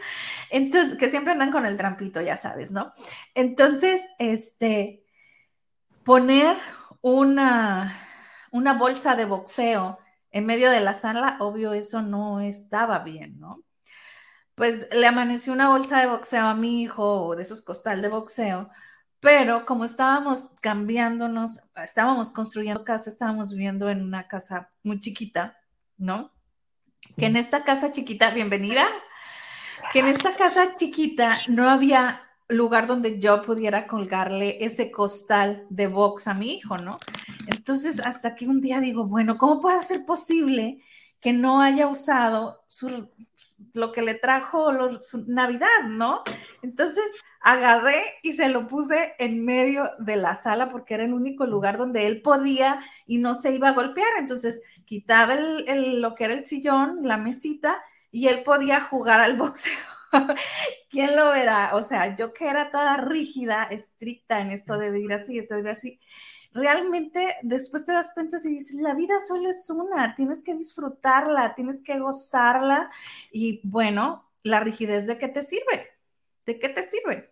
[0.49, 2.91] Entonces, que siempre andan con el trampito, ya sabes, ¿no?
[3.33, 5.05] Entonces, este,
[6.03, 6.57] poner
[6.99, 7.97] una,
[8.51, 9.97] una bolsa de boxeo
[10.29, 13.63] en medio de la sala, obvio eso no estaba bien, ¿no?
[14.53, 18.09] Pues le amaneció una bolsa de boxeo a mi hijo o de esos costal de
[18.09, 18.69] boxeo,
[19.21, 25.57] pero como estábamos cambiándonos, estábamos construyendo casa, estábamos viviendo en una casa muy chiquita,
[25.97, 26.33] ¿no?
[27.17, 28.87] Que en esta casa chiquita, bienvenida,
[29.91, 35.87] que en esta casa chiquita no había lugar donde yo pudiera colgarle ese costal de
[35.87, 36.97] box a mi hijo, ¿no?
[37.47, 40.81] Entonces, hasta que un día digo, bueno, ¿cómo puede ser posible
[41.19, 42.65] que no haya usado
[43.73, 44.71] lo que le trajo
[45.01, 46.23] su Navidad, ¿no?
[46.61, 51.45] Entonces, agarré y se lo puse en medio de la sala porque era el único
[51.45, 54.09] lugar donde él podía y no se iba a golpear.
[54.19, 54.61] Entonces,
[54.91, 57.81] quitaba el, lo que era el sillón, la mesita,
[58.11, 59.71] y él podía jugar al boxeo.
[60.89, 61.73] ¿Quién lo verá?
[61.75, 65.61] O sea, yo que era toda rígida, estricta en esto de vivir así, esto de
[65.61, 65.99] vivir así,
[66.51, 71.55] realmente después te das cuenta y dices, la vida solo es una, tienes que disfrutarla,
[71.55, 72.91] tienes que gozarla
[73.31, 75.87] y bueno, la rigidez de qué te sirve,
[76.45, 77.31] de qué te sirve.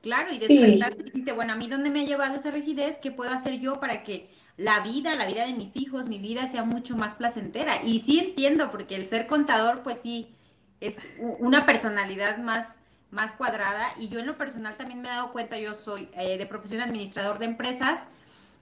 [0.00, 3.30] Claro, y despertar dijiste, bueno, a mí dónde me ha llevado esa rigidez, ¿qué puedo
[3.32, 6.96] hacer yo para que la vida, la vida de mis hijos, mi vida sea mucho
[6.96, 7.82] más placentera?
[7.84, 10.34] Y sí entiendo, porque el ser contador, pues sí,
[10.80, 12.68] es una personalidad más,
[13.10, 13.88] más cuadrada.
[13.98, 16.80] Y yo en lo personal también me he dado cuenta, yo soy eh, de profesión
[16.80, 18.00] administrador de empresas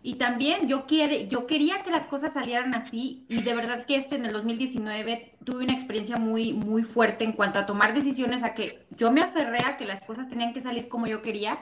[0.03, 3.96] y también yo, quiere, yo quería que las cosas salieran así y de verdad que
[3.96, 8.42] este en el 2019 tuve una experiencia muy, muy fuerte en cuanto a tomar decisiones,
[8.42, 11.59] a que yo me aferré a que las cosas tenían que salir como yo quería.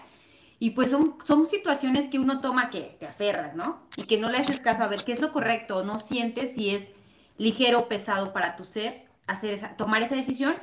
[0.59, 3.83] Y pues son, son situaciones que uno toma que te aferras, ¿no?
[3.97, 6.71] Y que no le haces caso a ver qué es lo correcto, no sientes si
[6.71, 6.91] es
[7.37, 10.57] ligero o pesado para tu ser hacer esa, tomar esa decisión.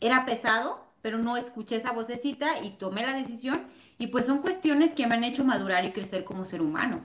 [0.00, 3.66] Era pesado, pero no escuché esa vocecita y tomé la decisión.
[3.98, 7.04] Y pues son cuestiones que me han hecho madurar y crecer como ser humano.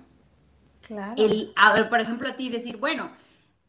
[0.82, 1.16] Claro.
[1.16, 3.12] El, a ver, por ejemplo, a ti decir, bueno,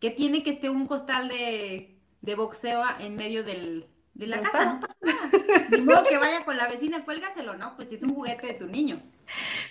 [0.01, 4.65] ¿qué tiene que esté un costal de, de boxeo en medio del, de la casa?
[4.65, 5.29] No pasa nada.
[5.69, 7.77] Ni modo que vaya con la vecina, cuélgaselo, ¿no?
[7.77, 9.03] Pues es un juguete de tu niño.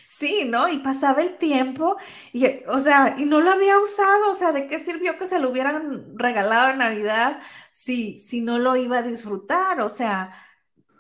[0.04, 0.68] Sí, ¿no?
[0.68, 1.98] Y pasaba el tiempo
[2.34, 5.40] y, o sea, y no lo había usado, o sea, ¿de qué sirvió que se
[5.40, 7.42] lo hubieran regalado en Navidad
[7.72, 9.82] si, si no lo iba a disfrutar?
[9.82, 10.32] O sea,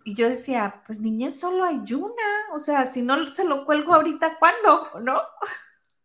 [0.04, 3.93] y yo decía, pues niñez solo hay una, o sea, si no se lo cuelgo
[3.93, 4.99] ahorita, ¿cuándo?
[5.02, 5.22] ¿No?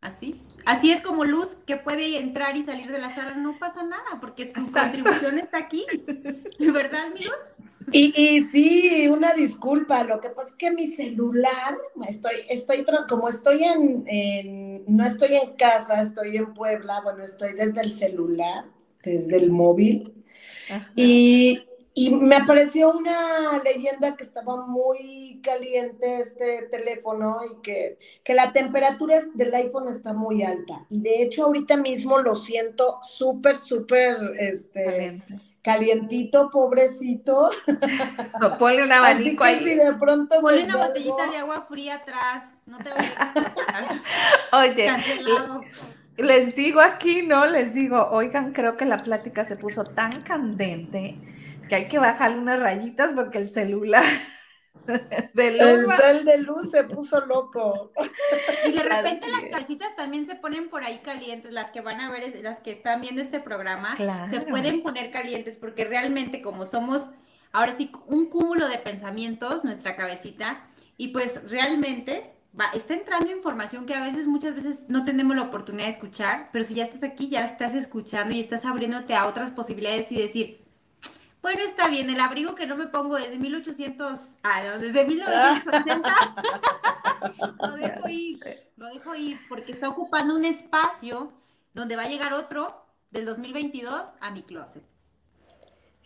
[0.01, 0.40] Así.
[0.64, 4.18] Así es como Luz que puede entrar y salir de la sala, no pasa nada,
[4.20, 5.86] porque su contribución está aquí.
[6.59, 7.57] ¿Verdad, amigos?
[7.92, 11.78] Y, y, sí, una disculpa, lo que pasa es que mi celular,
[12.09, 17.80] estoy, estoy, como estoy en, no estoy en casa, estoy en Puebla, bueno, estoy desde
[17.80, 18.64] el celular,
[19.05, 20.12] desde el móvil,
[20.97, 21.62] y,
[21.99, 28.53] y, me apareció una leyenda que estaba muy caliente este teléfono y que, que la
[28.53, 34.16] temperatura del iPhone está muy alta, y de hecho ahorita mismo lo siento súper, súper,
[34.38, 35.22] este
[35.62, 37.51] calientito, pobrecito.
[38.40, 39.59] No, ponle un abanico ahí.
[39.64, 44.03] Si de pronto ponle una botellita de agua fría atrás, no te a
[44.53, 44.88] Oye,
[46.18, 47.47] les digo aquí, ¿no?
[47.47, 51.16] Les digo, oigan, creo que la plática se puso tan candente
[51.68, 54.04] que hay que bajarle unas rayitas porque el celular
[55.34, 57.92] el cel de luz se puso loco.
[58.66, 62.10] Y de repente las calcitas también se ponen por ahí calientes, las que van a
[62.10, 67.10] ver, las que están viendo este programa, se pueden poner calientes porque realmente como somos,
[67.52, 73.86] ahora sí, un cúmulo de pensamientos, nuestra cabecita, y pues realmente va, está entrando información
[73.86, 77.02] que a veces, muchas veces no tenemos la oportunidad de escuchar, pero si ya estás
[77.02, 80.65] aquí, ya estás escuchando y estás abriéndote a otras posibilidades y decir,
[81.47, 86.16] bueno, está bien, el abrigo que no me pongo desde 1800, ah, no, desde 1980,
[87.68, 88.40] lo dejo ir,
[88.76, 91.32] lo dejo ir, porque está ocupando un espacio
[91.72, 94.82] donde va a llegar otro del 2022 a mi closet.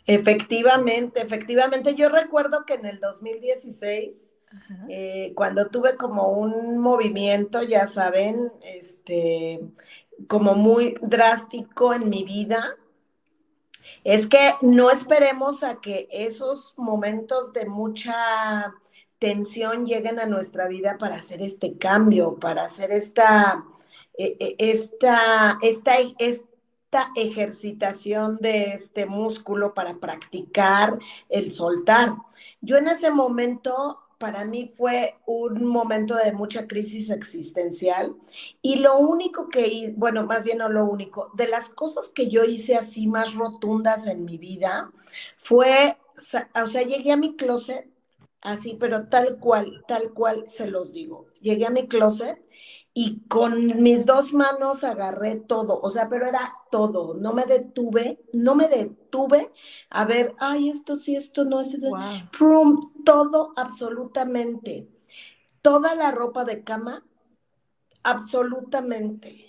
[0.05, 1.95] Efectivamente, efectivamente.
[1.95, 4.37] Yo recuerdo que en el 2016,
[4.91, 9.61] eh, cuando tuve como un movimiento, ya saben, este,
[10.29, 12.77] como muy drástico en mi vida,
[14.05, 18.75] es que no esperemos a que esos momentos de mucha
[19.19, 23.65] tensión lleguen a nuestra vida para hacer este cambio, para hacer esta,
[24.17, 32.15] e, e, esta, esta, esta ejercitación de este músculo para practicar el soltar.
[32.61, 38.17] Yo en ese momento para mí fue un momento de mucha crisis existencial
[38.63, 42.45] y lo único que, bueno, más bien no lo único, de las cosas que yo
[42.45, 44.93] hice así más rotundas en mi vida
[45.39, 45.97] fue,
[46.55, 47.89] o sea, llegué a mi closet
[48.43, 51.27] así, pero tal cual, tal cual se los digo.
[51.41, 52.39] Llegué a mi closet
[52.93, 58.21] y con mis dos manos agarré todo, o sea, pero era todo, no me detuve,
[58.33, 59.53] no me detuve
[59.91, 62.81] a ver, ay, esto sí, esto no, esto wow.
[63.05, 64.89] todo absolutamente,
[65.63, 67.05] toda la ropa de cama,
[68.03, 69.47] absolutamente.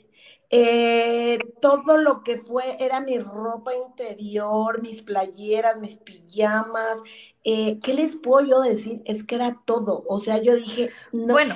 [0.53, 7.01] Eh, todo lo que fue era mi ropa interior, mis playeras, mis pijamas.
[7.45, 9.01] Eh, ¿Qué les puedo yo decir?
[9.05, 10.03] Es que era todo.
[10.09, 11.33] O sea, yo dije, no.
[11.33, 11.55] Bueno,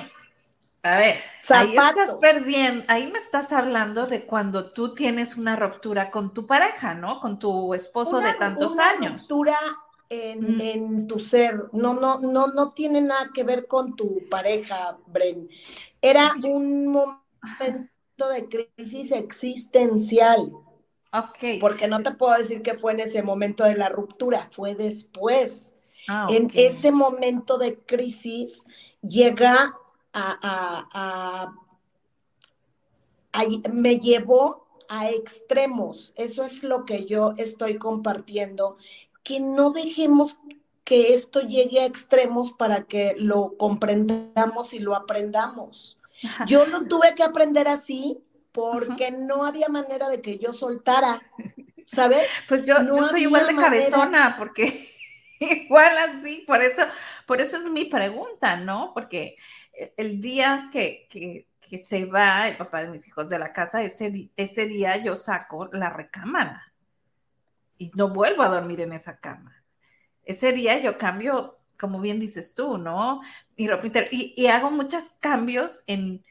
[0.86, 1.16] a ver,
[1.48, 6.46] ahí estás perdiendo, ahí me estás hablando de cuando tú tienes una ruptura con tu
[6.46, 7.20] pareja, ¿no?
[7.20, 9.22] Con tu esposo de tantos una años.
[9.22, 9.58] Ruptura
[10.08, 14.96] en, en, tu ser, no, no, no, no tiene nada que ver con tu pareja,
[15.06, 15.48] Bren.
[16.00, 20.52] Era un momento de crisis existencial.
[21.12, 21.60] Ok.
[21.60, 25.74] Porque no te puedo decir que fue en ese momento de la ruptura, fue después.
[26.08, 28.64] Ah, en ese momento de crisis
[29.02, 29.74] llega
[30.16, 31.52] a,
[33.72, 36.12] me llevó a extremos.
[36.16, 38.78] Eso es lo que yo estoy compartiendo,
[39.22, 40.38] que no dejemos
[40.84, 45.98] que esto llegue a extremos para que lo comprendamos y lo aprendamos.
[46.46, 48.18] Yo lo tuve que aprender así
[48.52, 51.20] porque no había manera de que yo soltara,
[51.86, 52.26] ¿sabes?
[52.48, 54.88] Pues yo, soy igual de cabezona porque
[55.40, 56.82] igual así, por eso,
[57.26, 58.92] por eso es mi pregunta, ¿no?
[58.94, 59.36] Porque
[59.96, 61.46] el día que,
[61.78, 65.68] se va el papá de mis hijos de la casa, ese, ese día yo saco
[65.72, 66.72] la recámara
[67.76, 69.64] y no vuelvo a dormir en esa cama.
[70.22, 73.20] Ese día yo cambio, como bien dices tú, ¿no?
[73.56, 76.24] Mi ropa y, y, hago muchos cambios en,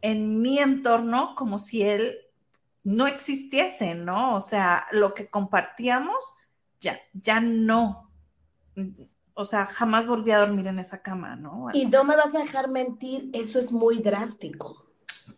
[0.00, 2.18] en mi entorno como si él
[2.82, 4.36] no existiese, ¿no?
[4.36, 6.34] O sea, lo que compartíamos
[6.80, 8.10] ya, ya no
[9.34, 11.68] o sea, jamás volví a dormir en esa cama, ¿no?
[11.72, 14.84] Y no me vas a dejar mentir, eso es muy drástico.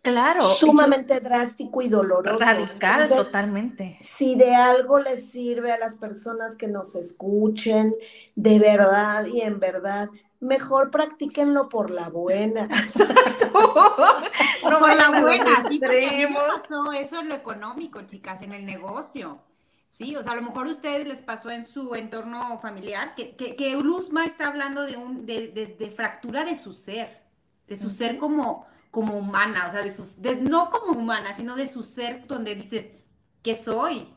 [0.01, 0.41] Claro.
[0.41, 2.43] Sumamente drástico y doloroso.
[2.43, 3.97] Radical, totalmente.
[4.01, 7.95] Si de algo les sirve a las personas que nos escuchen,
[8.35, 12.63] de verdad y en verdad, mejor practíquenlo por la buena.
[12.71, 13.47] Exacto.
[14.63, 19.39] no por la buena, sí, pasó eso es lo económico, chicas, en el negocio.
[19.87, 23.35] Sí, o sea, a lo mejor a ustedes les pasó en su entorno familiar, que,
[23.35, 27.23] que, que Luzma está hablando de, un, de, fractura de su ser,
[27.67, 31.55] de su ser como, como humana, o sea, de sus, de, no como humana, sino
[31.55, 32.89] de su ser donde dices,
[33.41, 34.13] ¿qué soy?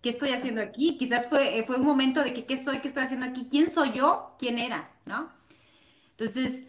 [0.00, 0.96] ¿Qué estoy haciendo aquí?
[0.96, 2.78] Quizás fue, fue un momento de que, ¿qué soy?
[2.78, 3.46] ¿Qué estoy haciendo aquí?
[3.50, 4.34] ¿Quién soy yo?
[4.38, 4.90] ¿Quién era?
[5.04, 5.30] ¿No?
[6.12, 6.62] Entonces,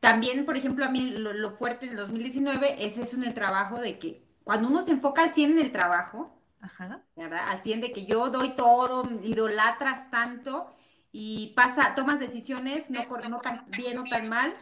[0.00, 3.34] también, por ejemplo, a mí lo, lo fuerte en el 2019 es eso en el
[3.34, 7.02] trabajo de que cuando uno se enfoca al 100 en el trabajo, Ajá.
[7.14, 7.48] ¿verdad?
[7.48, 10.74] Al de que yo doy todo, idolatras tanto
[11.12, 14.54] y pasa, tomas decisiones no, no tan bien o tan mal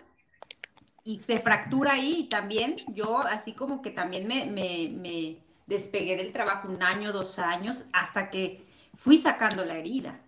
[1.05, 6.68] y se fractura ahí también yo así como que también me, me, despegué del trabajo
[6.68, 10.20] un año, dos años, hasta que fui sacando la herida.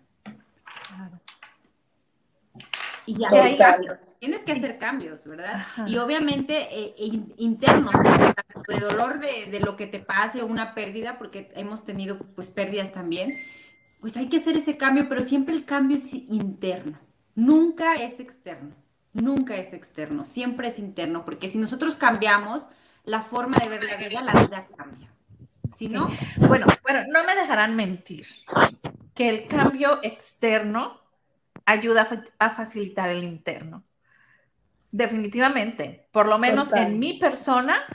[3.07, 3.57] Y ya hay
[4.19, 5.63] tienes que hacer cambios, ¿verdad?
[5.87, 6.93] Y obviamente eh,
[7.37, 7.93] internos,
[8.67, 13.39] de dolor de, lo que te pase, una pérdida, porque hemos tenido pues pérdidas también,
[14.01, 16.99] pues hay que hacer ese cambio, pero siempre el cambio es interno,
[17.33, 18.75] nunca es externo,
[19.13, 22.67] nunca es externo, siempre es interno, porque si nosotros cambiamos
[23.05, 25.09] la forma de ver la vida, la vida cambia.
[25.77, 28.25] Si no, bueno, bueno, no me dejarán mentir
[29.13, 31.06] que el cambio externo
[31.67, 32.07] ayuda
[32.39, 33.83] a, facilitar el interno.
[34.89, 37.85] Definitivamente, por lo menos en mi persona,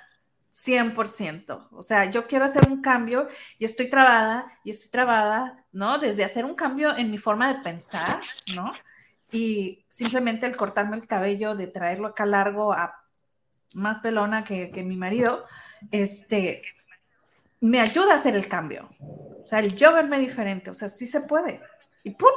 [0.52, 1.68] 100%.
[1.72, 3.26] O sea, yo quiero hacer un cambio
[3.58, 5.96] y estoy trabada y estoy trabada, ¿no?
[5.96, 8.20] Desde hacer un cambio en mi forma de pensar,
[8.54, 8.72] ¿no?
[9.30, 13.02] Y simplemente el cortarme el cabello, de traerlo acá largo a
[13.72, 15.46] más pelona que, que mi marido,
[15.90, 16.60] este,
[17.60, 18.90] me ayuda a hacer el cambio.
[19.00, 21.62] O sea, el yo verme diferente, o sea, sí se puede.
[22.04, 22.28] Y ¡pum!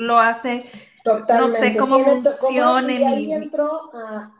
[0.00, 0.64] Lo hace.
[1.04, 2.92] No sé cómo funciona.
[2.92, 4.34] Y ahí entro a,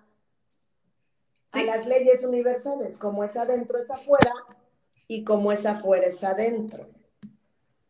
[1.53, 4.33] las leyes universales, como es adentro es afuera
[5.07, 6.89] y como es afuera es adentro.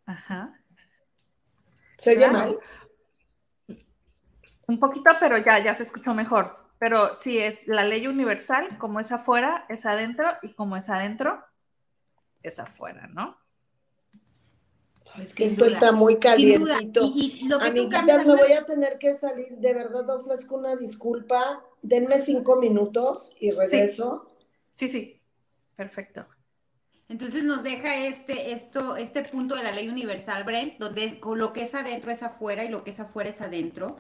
[0.07, 0.59] Ajá.
[1.99, 2.59] ¿Se oye mal?
[4.67, 6.53] Un poquito, pero ya, ya se escuchó mejor.
[6.79, 11.45] Pero sí, es la ley universal, como es afuera, es adentro, y como es adentro,
[12.43, 13.37] es afuera, ¿no?
[15.19, 17.13] Es que esto está muy calientito.
[17.15, 19.57] Y, Amiguitas, me voy a tener que salir.
[19.59, 21.65] De verdad, ofrezco una disculpa.
[21.83, 24.27] Denme cinco minutos y regreso.
[24.73, 25.21] Sí, sí,
[25.77, 26.27] perfecto.
[27.11, 31.65] Entonces nos deja este, esto, este punto de la ley universal, Brent, donde lo que
[31.65, 33.99] es adentro es afuera y lo que es afuera es adentro.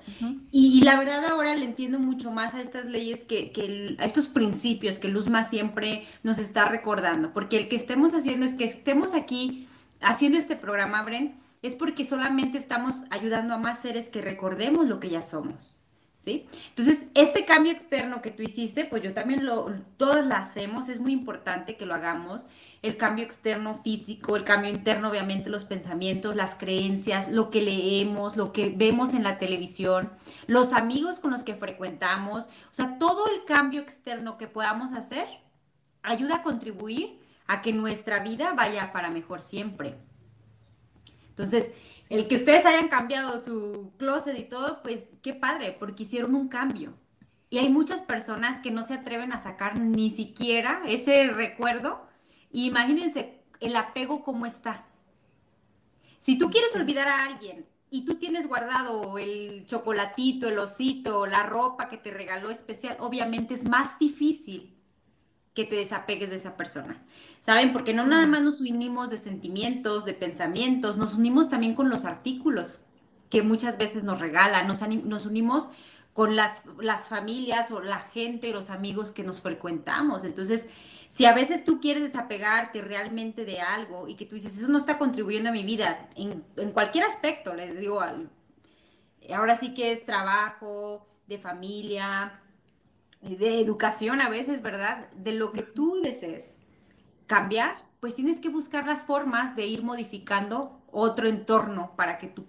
[0.52, 4.28] y, la verdad ahora le entiendo mucho más a estas leyes que, que, a estos
[4.28, 9.12] principios que Luzma siempre nos está recordando, porque el que estemos haciendo es que estemos
[9.14, 9.66] aquí
[10.01, 15.01] haciendo este programa, Brent, es porque solamente estamos ayudando a más seres que recordemos lo
[15.01, 15.80] que ya somos.
[16.20, 16.46] ¿sí?
[16.68, 21.01] Entonces, este cambio externo que tú hiciste, pues yo también lo, todos lo hacemos, es
[21.01, 22.46] muy importante que lo hagamos.
[22.82, 28.36] El cambio externo físico, el cambio interno, obviamente, los pensamientos, las creencias, lo que leemos,
[28.36, 30.11] lo que vemos en la televisión,
[30.46, 35.26] los amigos con los que frecuentamos, o sea, todo el cambio externo que podamos hacer
[36.03, 37.18] ayuda a contribuir
[37.51, 39.96] a que nuestra vida vaya para mejor siempre.
[41.30, 41.72] Entonces,
[42.09, 46.46] el que ustedes hayan cambiado su closet y todo, pues qué padre, porque hicieron un
[46.46, 46.94] cambio.
[47.48, 52.07] Y hay muchas personas que no se atreven a sacar ni siquiera ese recuerdo.
[52.53, 54.86] Y imagínense el apego cómo está.
[56.20, 61.42] Si tú quieres olvidar a alguien y tú tienes guardado el chocolatito, el osito, la
[61.42, 64.80] ropa que te regaló especial, obviamente es más difícil
[65.61, 67.02] que te desapegues de esa persona.
[67.40, 67.72] ¿Saben?
[67.72, 72.06] Porque no nada más nos unimos de sentimientos, de pensamientos, nos unimos también con los
[72.06, 72.82] artículos
[73.28, 75.68] que muchas veces nos regalan, nos, nos unimos
[76.14, 80.24] con las, las familias o la gente, los amigos que nos frecuentamos.
[80.24, 80.66] Entonces,
[81.11, 84.78] si a veces tú quieres desapegarte realmente de algo y que tú dices, eso no
[84.78, 88.00] está contribuyendo a mi vida, en, en cualquier aspecto, les digo,
[89.34, 92.40] ahora sí que es trabajo, de familia,
[93.21, 95.11] de educación a veces, ¿verdad?
[95.12, 96.55] De lo que tú desees
[97.27, 102.47] cambiar, pues tienes que buscar las formas de ir modificando otro entorno para que tu,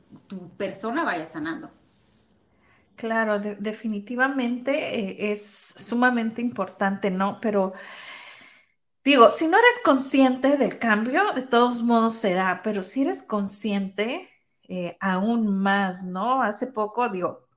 [0.58, 1.70] persona vaya sanando.
[2.96, 7.40] Claro, definitivamente eh, es sumamente importante, ¿no?
[7.42, 7.74] Pero
[9.04, 13.24] digo, si no eres consciente del cambio, de todos modos se da, pero si eres
[13.24, 14.30] consciente,
[14.70, 16.42] eh, aún más, ¿no?
[16.42, 17.48] Hace poco, digo,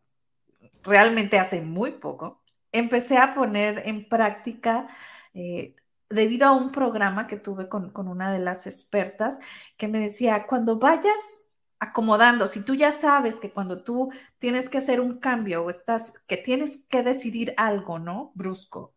[0.82, 2.43] realmente hace muy poco,
[2.74, 4.88] empecé a poner en práctica,
[5.32, 5.74] eh,
[6.10, 9.38] debido a un programa que tuve con, una de las expertas,
[9.76, 11.48] que me decía, cuando vayas
[11.78, 16.14] acomodando, si tú ya sabes que cuando tú tienes que hacer un cambio o estás,
[16.26, 18.32] que tienes que decidir algo, ¿no?
[18.34, 18.94] Brusco,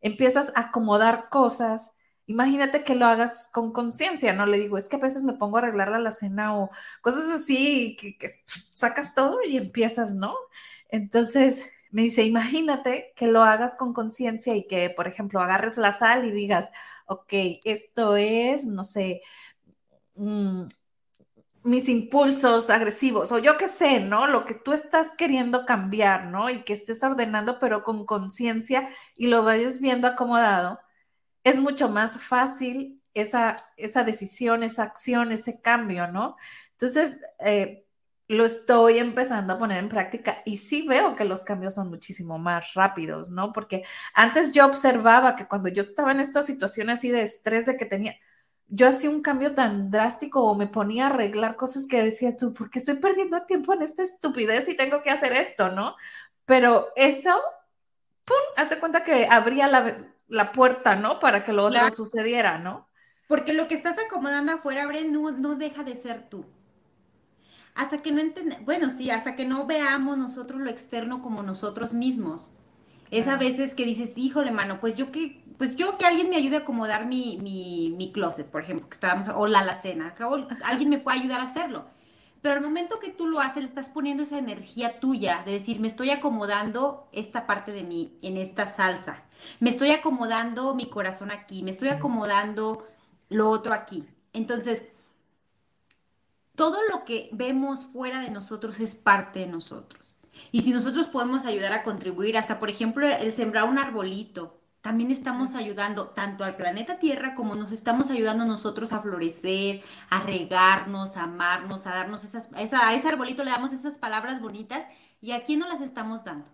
[0.00, 1.96] empiezas a acomodar cosas.
[2.26, 4.46] Imagínate que lo hagas con conciencia, ¿no?
[4.46, 6.70] Le digo, es que a veces me pongo a arreglar la cena o
[7.02, 8.16] cosas así, que
[8.70, 10.34] sacas todo y empiezas, ¿no?
[10.88, 15.92] Entonces, me dice, imagínate que lo hagas con conciencia y que, por ejemplo, agarres la
[15.92, 16.72] sal y digas,
[17.06, 17.32] ok,
[17.64, 19.22] esto es, no sé,
[20.16, 20.64] mm,
[21.64, 24.26] mis impulsos agresivos o yo qué sé, ¿no?
[24.26, 26.50] Lo que tú estás queriendo cambiar, ¿no?
[26.50, 30.80] Y que estés ordenando, pero con conciencia y lo vayas viendo acomodado,
[31.44, 36.36] es mucho más fácil esa, esa decisión, esa acción, ese cambio, ¿no?
[36.72, 37.86] Entonces, eh,
[38.32, 42.38] lo estoy empezando a poner en práctica y sí veo que los cambios son muchísimo
[42.38, 43.52] más rápidos, ¿no?
[43.52, 47.76] Porque antes yo observaba que cuando yo estaba en esta situación así de estrés de
[47.76, 48.16] que tenía,
[48.68, 52.54] yo hacía un cambio tan drástico o me ponía a arreglar cosas que decía tú,
[52.54, 55.94] ¿por qué estoy perdiendo tiempo en esta estupidez y tengo que hacer esto, ¿no?
[56.46, 57.38] Pero eso,
[58.24, 61.20] ¡pum!, hace cuenta que abría la, puerta, ¿no?
[61.20, 62.88] Para que lo otro sucediera, ¿no?
[63.28, 66.46] Porque lo que estás acomodando afuera, Bren, no, no deja de ser tú
[67.74, 71.94] hasta que no entendemos, bueno, sí, hasta que no veamos nosotros lo externo como nosotros
[71.94, 72.52] mismos.
[73.10, 76.36] Es a veces que dices, híjole, mano, pues yo que, pues yo que alguien me
[76.36, 80.14] ayude a acomodar mi, mi, mi closet, por ejemplo, que estábamos, o la alacena,
[80.64, 81.84] alguien me puede ayudar a hacerlo.
[82.40, 85.78] Pero al momento que tú lo haces, le estás poniendo esa energía tuya de decir,
[85.78, 89.22] me estoy acomodando esta parte de mí en esta salsa,
[89.60, 92.86] me estoy acomodando mi corazón aquí, me estoy acomodando
[93.28, 94.04] lo otro aquí.
[94.32, 94.86] Entonces,
[96.54, 100.16] todo lo que vemos fuera de nosotros es parte de nosotros.
[100.50, 105.12] Y si nosotros podemos ayudar a contribuir, hasta por ejemplo el sembrar un arbolito, también
[105.12, 111.16] estamos ayudando tanto al planeta Tierra como nos estamos ayudando nosotros a florecer, a regarnos,
[111.16, 114.84] a amarnos, a darnos esas, a ese arbolito le damos esas palabras bonitas
[115.20, 116.46] y a quién nos las estamos dando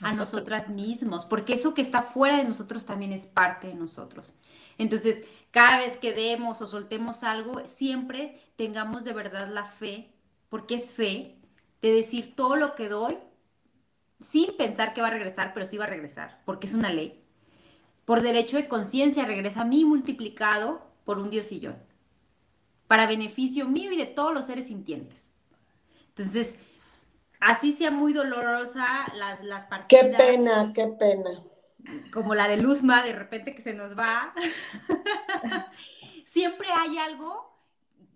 [0.00, 4.32] a nosotras mismos, porque eso que está fuera de nosotros también es parte de nosotros.
[4.78, 10.12] Entonces, cada vez que demos o soltemos algo, siempre tengamos de verdad la fe,
[10.48, 11.36] porque es fe,
[11.82, 13.18] de decir todo lo que doy
[14.20, 17.22] sin pensar que va a regresar, pero sí va a regresar, porque es una ley.
[18.04, 21.76] Por derecho de conciencia regresa a mí multiplicado por un diosillón,
[22.86, 25.30] para beneficio mío y de todos los seres sintientes.
[26.08, 26.56] Entonces,
[27.40, 30.04] así sea muy dolorosa las, las partidas.
[30.04, 31.42] Qué pena, qué pena.
[32.12, 34.34] Como la de Luzma, de repente que se nos va.
[36.24, 37.52] siempre hay algo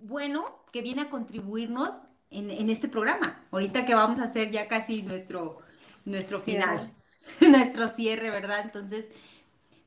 [0.01, 3.45] bueno que viene a contribuirnos en, este programa.
[3.51, 5.59] Ahorita que vamos a hacer ya casi nuestro,
[6.05, 6.95] nuestro final,
[7.41, 8.61] nuestro cierre, ¿verdad?
[8.61, 9.11] Entonces,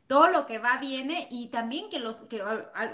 [0.07, 2.43] todo lo que va viene y también que los, que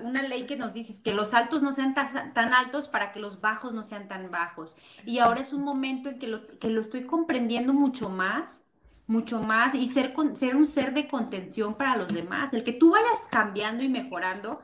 [0.03, 3.41] una ley que nos dice que los altos no sean tan, altos para que los
[3.41, 4.77] bajos no sean tan bajos.
[5.05, 8.61] Y ahora es un momento en que lo, que lo estoy comprendiendo mucho más,
[9.07, 12.53] mucho más y ser, ser un ser de contención para los demás.
[12.53, 14.61] El que tú vayas cambiando y mejorando,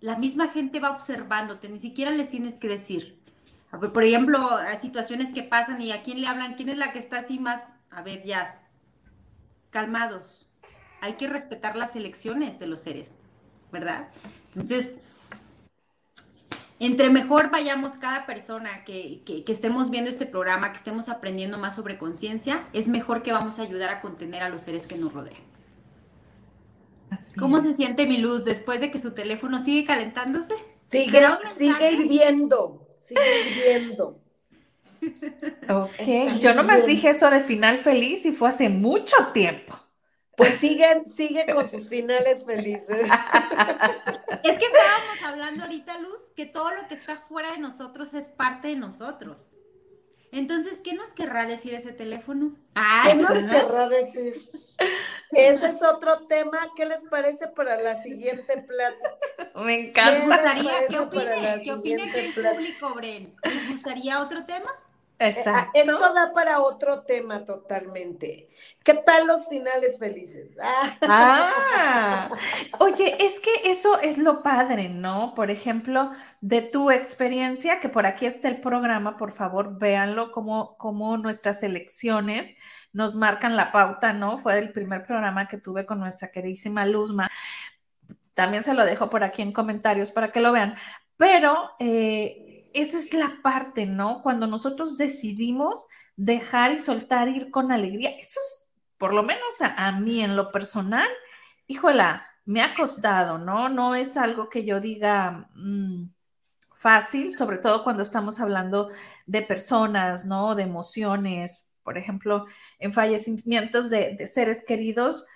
[0.00, 3.18] la misma gente va observándote, ni siquiera les tienes que decir.
[3.70, 6.98] Por ejemplo, hay situaciones que pasan y a quién le hablan, quién es la que
[6.98, 8.52] está así más, a ver, ya,
[9.70, 10.50] calmados
[11.00, 13.14] hay que respetar las elecciones de los seres,
[13.72, 14.08] ¿verdad?
[14.48, 14.96] Entonces,
[16.80, 21.98] entre mejor vayamos cada persona que, estemos viendo este programa, que estemos aprendiendo más sobre
[21.98, 25.42] conciencia, es mejor que vamos a ayudar a contener a los seres que nos rodean.
[27.38, 30.54] ¿Cómo se siente mi luz después de que su teléfono sigue calentándose?
[30.88, 31.22] Sigue,
[31.54, 34.18] sigue hirviendo, sigue hirviendo.
[35.68, 39.74] Ok, yo nomás dije eso de final feliz y fue hace mucho tiempo.
[40.40, 43.02] Pues siguen, sigue con sus finales felices.
[44.42, 48.30] Es que estábamos hablando ahorita, Luz, que todo lo que está fuera de nosotros es
[48.30, 49.48] parte de nosotros.
[50.32, 52.56] Entonces, ¿qué nos querrá decir ese teléfono?
[53.04, 54.50] ¿Qué nos querrá decir?
[55.32, 56.58] Ese es otro tema.
[56.74, 59.50] ¿Qué les parece para la siguiente plática?
[59.56, 60.24] Me encanta.
[60.24, 61.60] gustaría, ¿Qué opine?
[61.62, 63.36] ¿Qué opine el público, Bren?
[63.42, 64.72] ¿Les gustaría otro tema?
[65.20, 65.70] Exacto.
[65.74, 68.48] Esto da para otro tema totalmente.
[68.82, 70.56] ¿Qué tal los finales felices?
[71.02, 72.30] Ah.
[72.78, 75.34] oye, es que eso es lo padre, ¿no?
[75.34, 76.10] Por ejemplo,
[76.40, 81.62] de tu experiencia, que por aquí está el programa, por favor, véanlo como, como nuestras
[81.62, 82.56] elecciones
[82.92, 84.38] nos marcan la pauta, ¿no?
[84.38, 87.28] Fue el primer programa que tuve con nuestra queridísima Luzma.
[88.34, 90.76] También se lo dejo por aquí en comentarios para que lo vean.
[91.16, 94.22] Pero eh, esa es la parte, ¿no?
[94.22, 98.10] Cuando nosotros decidimos dejar y soltar ir con alegría.
[98.10, 101.08] Eso es, por lo menos a, mí en lo personal,
[101.66, 103.68] híjola, me ha costado, ¿no?
[103.68, 106.10] No es algo que yo diga mm,
[106.74, 108.90] fácil, sobre todo cuando estamos hablando
[109.26, 110.54] de personas, ¿no?
[110.54, 112.46] De emociones, por ejemplo,
[112.78, 115.26] en fallecimientos de, de seres queridos.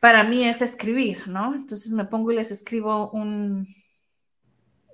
[0.00, 1.54] Para mí es escribir, ¿no?
[1.54, 3.66] Entonces me pongo y les escribo un,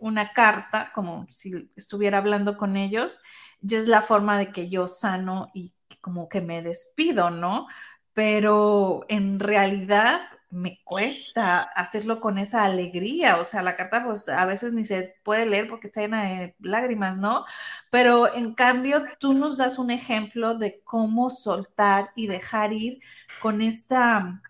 [0.05, 3.21] una carta, como si estuviera hablando con ellos,
[3.63, 7.67] es la forma de que yo sano y como que me despido, ¿no?
[8.13, 14.45] Pero en realidad me cuesta hacerlo con esa alegría, o sea, la carta pues a
[14.45, 17.47] veces ni se puede leer porque está llena de lágrimas, ¿no?
[17.91, 23.01] Pero en cambio tú nos das un ejemplo de cómo soltar y dejar ir
[23.43, 24.43] con esta,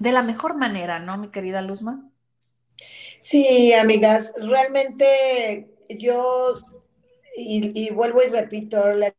[0.00, 2.10] de la mejor manera, ¿no, mi querida Luzma?
[3.28, 6.60] Sí, amigas, realmente yo,
[7.36, 9.12] y, vuelvo y repito, la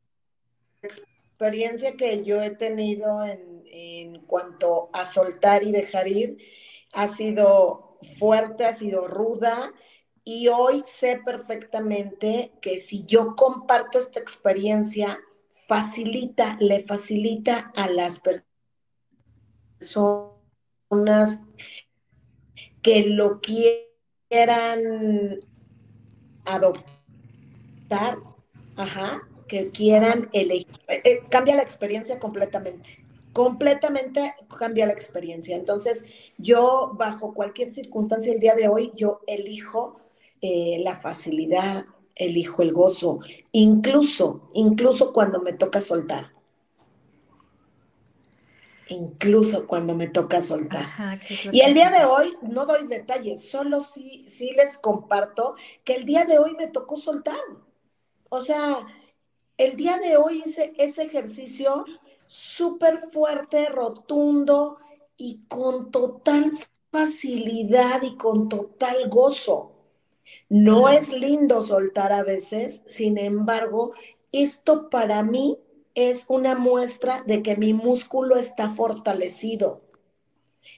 [0.81, 6.37] experiencia que yo he tenido en, en cuanto a soltar y dejar ir
[6.93, 9.73] ha sido fuerte, ha sido ruda.
[10.23, 15.19] Y hoy sé perfectamente que si yo comparto esta experiencia,
[15.67, 18.47] facilita, le facilita a las personas
[22.81, 23.41] que lo
[24.29, 25.39] quieran
[26.45, 28.17] adoptar,
[28.75, 30.67] ajá, que quieran elegir.
[30.87, 33.05] Eh, eh, cambia la experiencia completamente.
[33.33, 35.55] Completamente cambia la experiencia.
[35.55, 36.05] Entonces,
[36.37, 39.99] yo, bajo cualquier circunstancia el día de hoy, yo elijo
[40.41, 43.19] eh, la facilidad, elijo el gozo,
[43.51, 46.36] incluso, incluso cuando me toca soltar
[48.89, 50.85] incluso cuando me toca soltar.
[51.51, 56.05] y el día de hoy, no doy detalles, solo sí, sí les comparto que el
[56.05, 57.39] día de hoy me tocó soltar.
[58.29, 58.85] O sea,
[59.57, 61.85] el día de hoy hice ese ejercicio
[62.25, 64.77] súper fuerte, rotundo
[65.15, 66.51] y con total
[66.91, 69.73] facilidad y con total gozo.
[70.49, 73.93] No es lindo soltar a veces, sin embargo,
[74.31, 75.57] esto para mí
[75.97, 79.81] es una muestra de que mi músculo está fortalecido.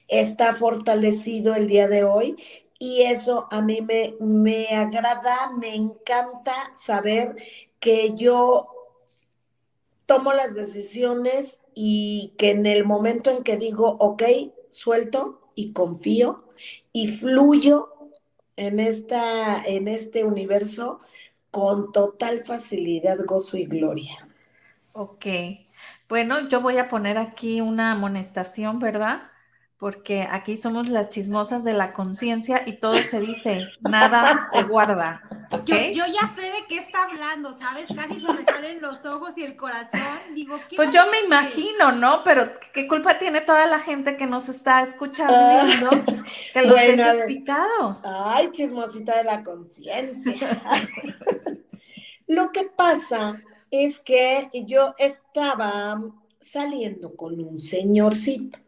[0.08, 2.36] Está fortalecido el día de hoy
[2.78, 7.36] y eso a mí me, me agrada, me encanta saber
[7.78, 8.68] que yo
[10.06, 14.22] tomo las decisiones y que en el momento en que digo, ok,
[14.70, 16.44] suelto y confío
[16.94, 17.92] y fluyo
[18.56, 20.98] en, esta, en este universo
[21.50, 24.29] con total facilidad, gozo y gloria.
[24.92, 25.26] Ok.
[26.08, 29.30] Bueno, yo voy a poner aquí una amonestación, ¿verdad?
[29.80, 35.22] porque aquí somos las chismosas de la conciencia y todo se dice, nada se guarda.
[35.64, 37.86] Yo, yo, ya sé de qué está hablando, ¿sabes?
[37.96, 40.00] Casi se me salen los ojos y el corazón.
[40.34, 42.22] Digo, ¿qué pues yo me imagino, ¿no?
[42.24, 46.04] Pero ¿qué culpa tiene toda la gente que nos está escuchando ah,
[46.52, 48.02] que los bueno, picados?
[48.04, 50.62] Ay, chismosita de la conciencia.
[52.28, 56.02] Lo que pasa es que yo estaba
[56.40, 58.58] saliendo con un señorcito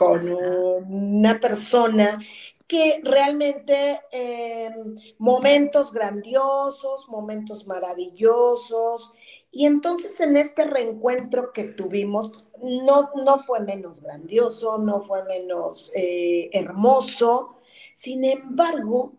[0.00, 2.18] con una persona
[2.66, 9.12] que realmente em, momentos grandiosos, momentos maravillosos,
[9.52, 12.30] y entonces en este reencuentro que tuvimos,
[12.62, 17.56] no, no fue menos grandioso, no fue menos eh, hermoso,
[17.94, 19.12] sin embargo,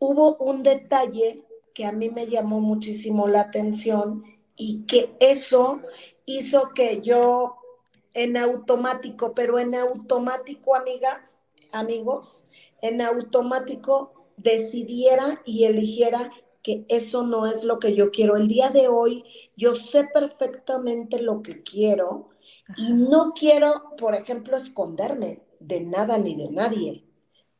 [0.00, 1.44] hubo un detalle
[1.74, 4.24] que a mí me llamó muchísimo la atención
[4.58, 5.80] y que eso
[6.26, 7.56] hizo que yo
[8.12, 11.38] en automático, pero en automático, amigas,
[11.72, 12.46] amigos,
[12.82, 16.30] en automático decidiera y eligiera
[16.62, 18.36] que eso no es lo que yo quiero.
[18.36, 19.24] El día de hoy
[19.56, 22.26] yo sé perfectamente lo que quiero
[22.76, 27.04] y no quiero, por ejemplo, esconderme de nada ni de nadie.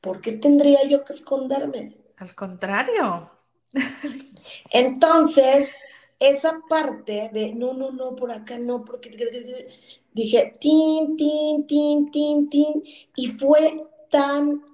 [0.01, 1.96] ¿Por qué tendría yo que esconderme?
[2.16, 3.30] Al contrario.
[4.72, 5.74] Entonces,
[6.20, 9.10] esa parte de no, no, no, por acá no, porque
[10.12, 12.82] dije, tin, tin, tin, tin, tin,
[13.14, 14.64] y fue tan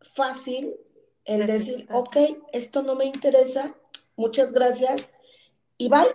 [0.00, 0.76] fácil
[1.24, 2.16] el decir, ok,
[2.52, 3.74] esto no me interesa,
[4.16, 5.10] muchas gracias,
[5.76, 6.14] y bye.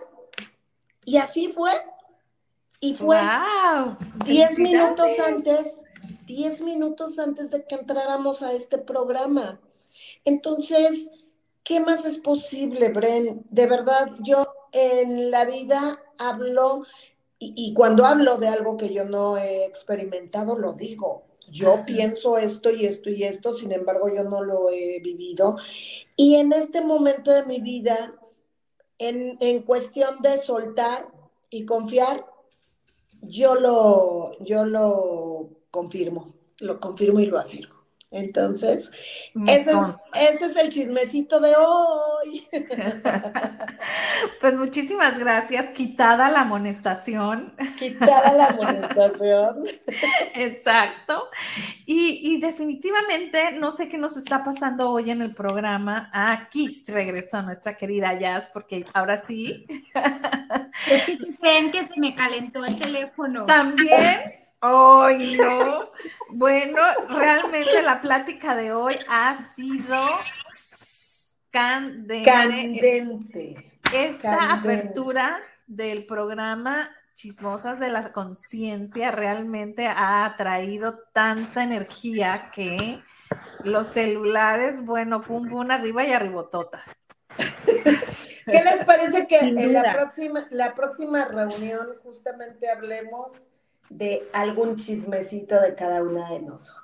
[1.04, 1.72] Y así fue.
[2.80, 3.18] Y fue
[4.24, 5.84] 10 minutos antes,
[6.26, 9.60] 10 minutos antes de que entráramos a este programa.
[10.24, 11.12] Entonces,
[11.62, 13.44] ¿qué más es posible, Bren?
[13.50, 16.84] De verdad, yo en la vida hablo
[17.44, 21.24] y, cuando hablo de algo que yo no he experimentado, lo digo.
[21.50, 25.56] Yo pienso esto y esto y esto, sin embargo, yo no lo he vivido.
[26.16, 28.14] Y en este momento de mi vida,
[28.98, 31.08] en, en cuestión de soltar
[31.50, 32.26] y confiar,
[33.22, 37.71] yo lo, yo lo confirmo, lo confirmo y lo afirmo.
[38.12, 38.90] Entonces,
[39.46, 39.72] ese
[40.14, 42.46] es, el chismecito de hoy.
[44.40, 45.70] pues muchísimas gracias.
[45.70, 47.54] Quitada la amonestación.
[47.78, 49.64] Quitada la amonestación.
[50.34, 51.28] Exacto.
[51.86, 56.10] Y, definitivamente, no sé qué nos está pasando hoy en el programa.
[56.12, 59.66] Aquí regresó nuestra querida Jazz, porque ahora sí.
[61.40, 63.46] Creen que se me calentó el teléfono.
[63.46, 64.41] También.
[64.64, 65.90] Hoy no.
[66.30, 69.98] Bueno, realmente la plática de hoy ha sido
[71.50, 72.22] candente.
[72.22, 73.80] Candente.
[73.92, 83.00] Esta apertura del programa Chismosas de la Conciencia realmente ha traído tanta energía que
[83.64, 86.82] los celulares, bueno, pum, pum, arriba y arribotota.
[88.46, 93.48] ¿Qué les parece que en la próxima, la próxima reunión justamente hablemos
[93.96, 96.82] de algún chismecito de cada una de nosotras.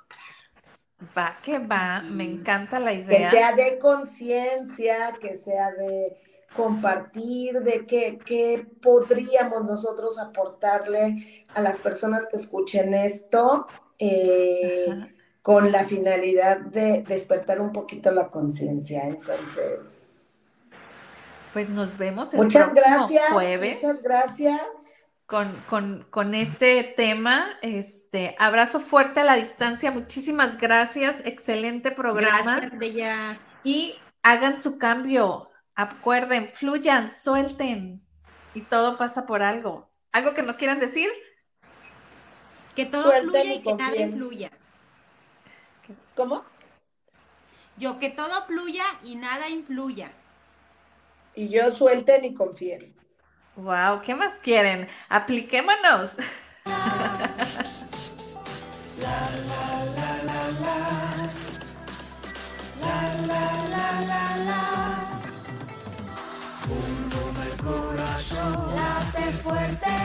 [1.17, 3.29] Va que va, me encanta la idea.
[3.29, 6.17] Que sea de conciencia, que sea de
[6.53, 14.87] compartir, de qué, podríamos nosotros aportarle a las personas que escuchen esto eh,
[15.41, 19.05] con la finalidad de despertar un poquito la conciencia.
[19.05, 20.67] Entonces,
[21.53, 23.81] pues nos vemos el muchas gracias, jueves.
[23.81, 24.59] Muchas gracias
[25.29, 27.57] con, este tema.
[27.61, 29.91] Este, abrazo fuerte a la distancia.
[29.91, 31.25] Muchísimas gracias.
[31.25, 32.57] Excelente programa.
[32.57, 33.37] Gracias, Bella.
[33.63, 35.49] Y hagan su cambio.
[35.75, 38.01] Acuerden, fluyan, suelten.
[38.55, 39.87] Y todo pasa por algo.
[40.11, 41.09] ¿Algo que nos quieran decir?
[42.75, 44.51] Que todo fluya y, que nada influya.
[46.15, 46.43] ¿Cómo?
[47.77, 50.11] Yo que todo fluya y nada influya.
[51.35, 52.98] Y yo suelten y confíen.
[53.61, 54.87] Wow, ¿qué más quieren?
[55.09, 56.15] Apliquémonos.
[66.67, 69.95] Bum bum el corazón, late fuerte.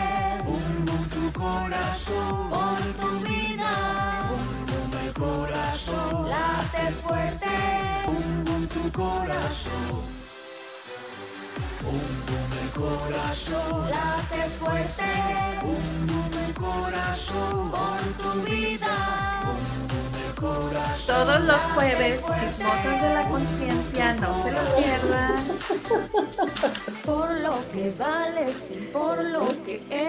[0.44, 3.70] Bum bum tu corazón, por tu vida.
[4.30, 7.46] Bum bum el corazón, late fuerte.
[8.06, 10.13] Bum bum tu corazón.
[12.74, 15.04] Corazón, late fuerte.
[15.62, 18.94] Un el corazón, por tu vida.
[20.34, 21.06] Corazón.
[21.06, 25.34] Todos los jueves, chismosas de la conciencia, no se lo pierdan.
[27.04, 29.94] Por lo que vales y por lo que es.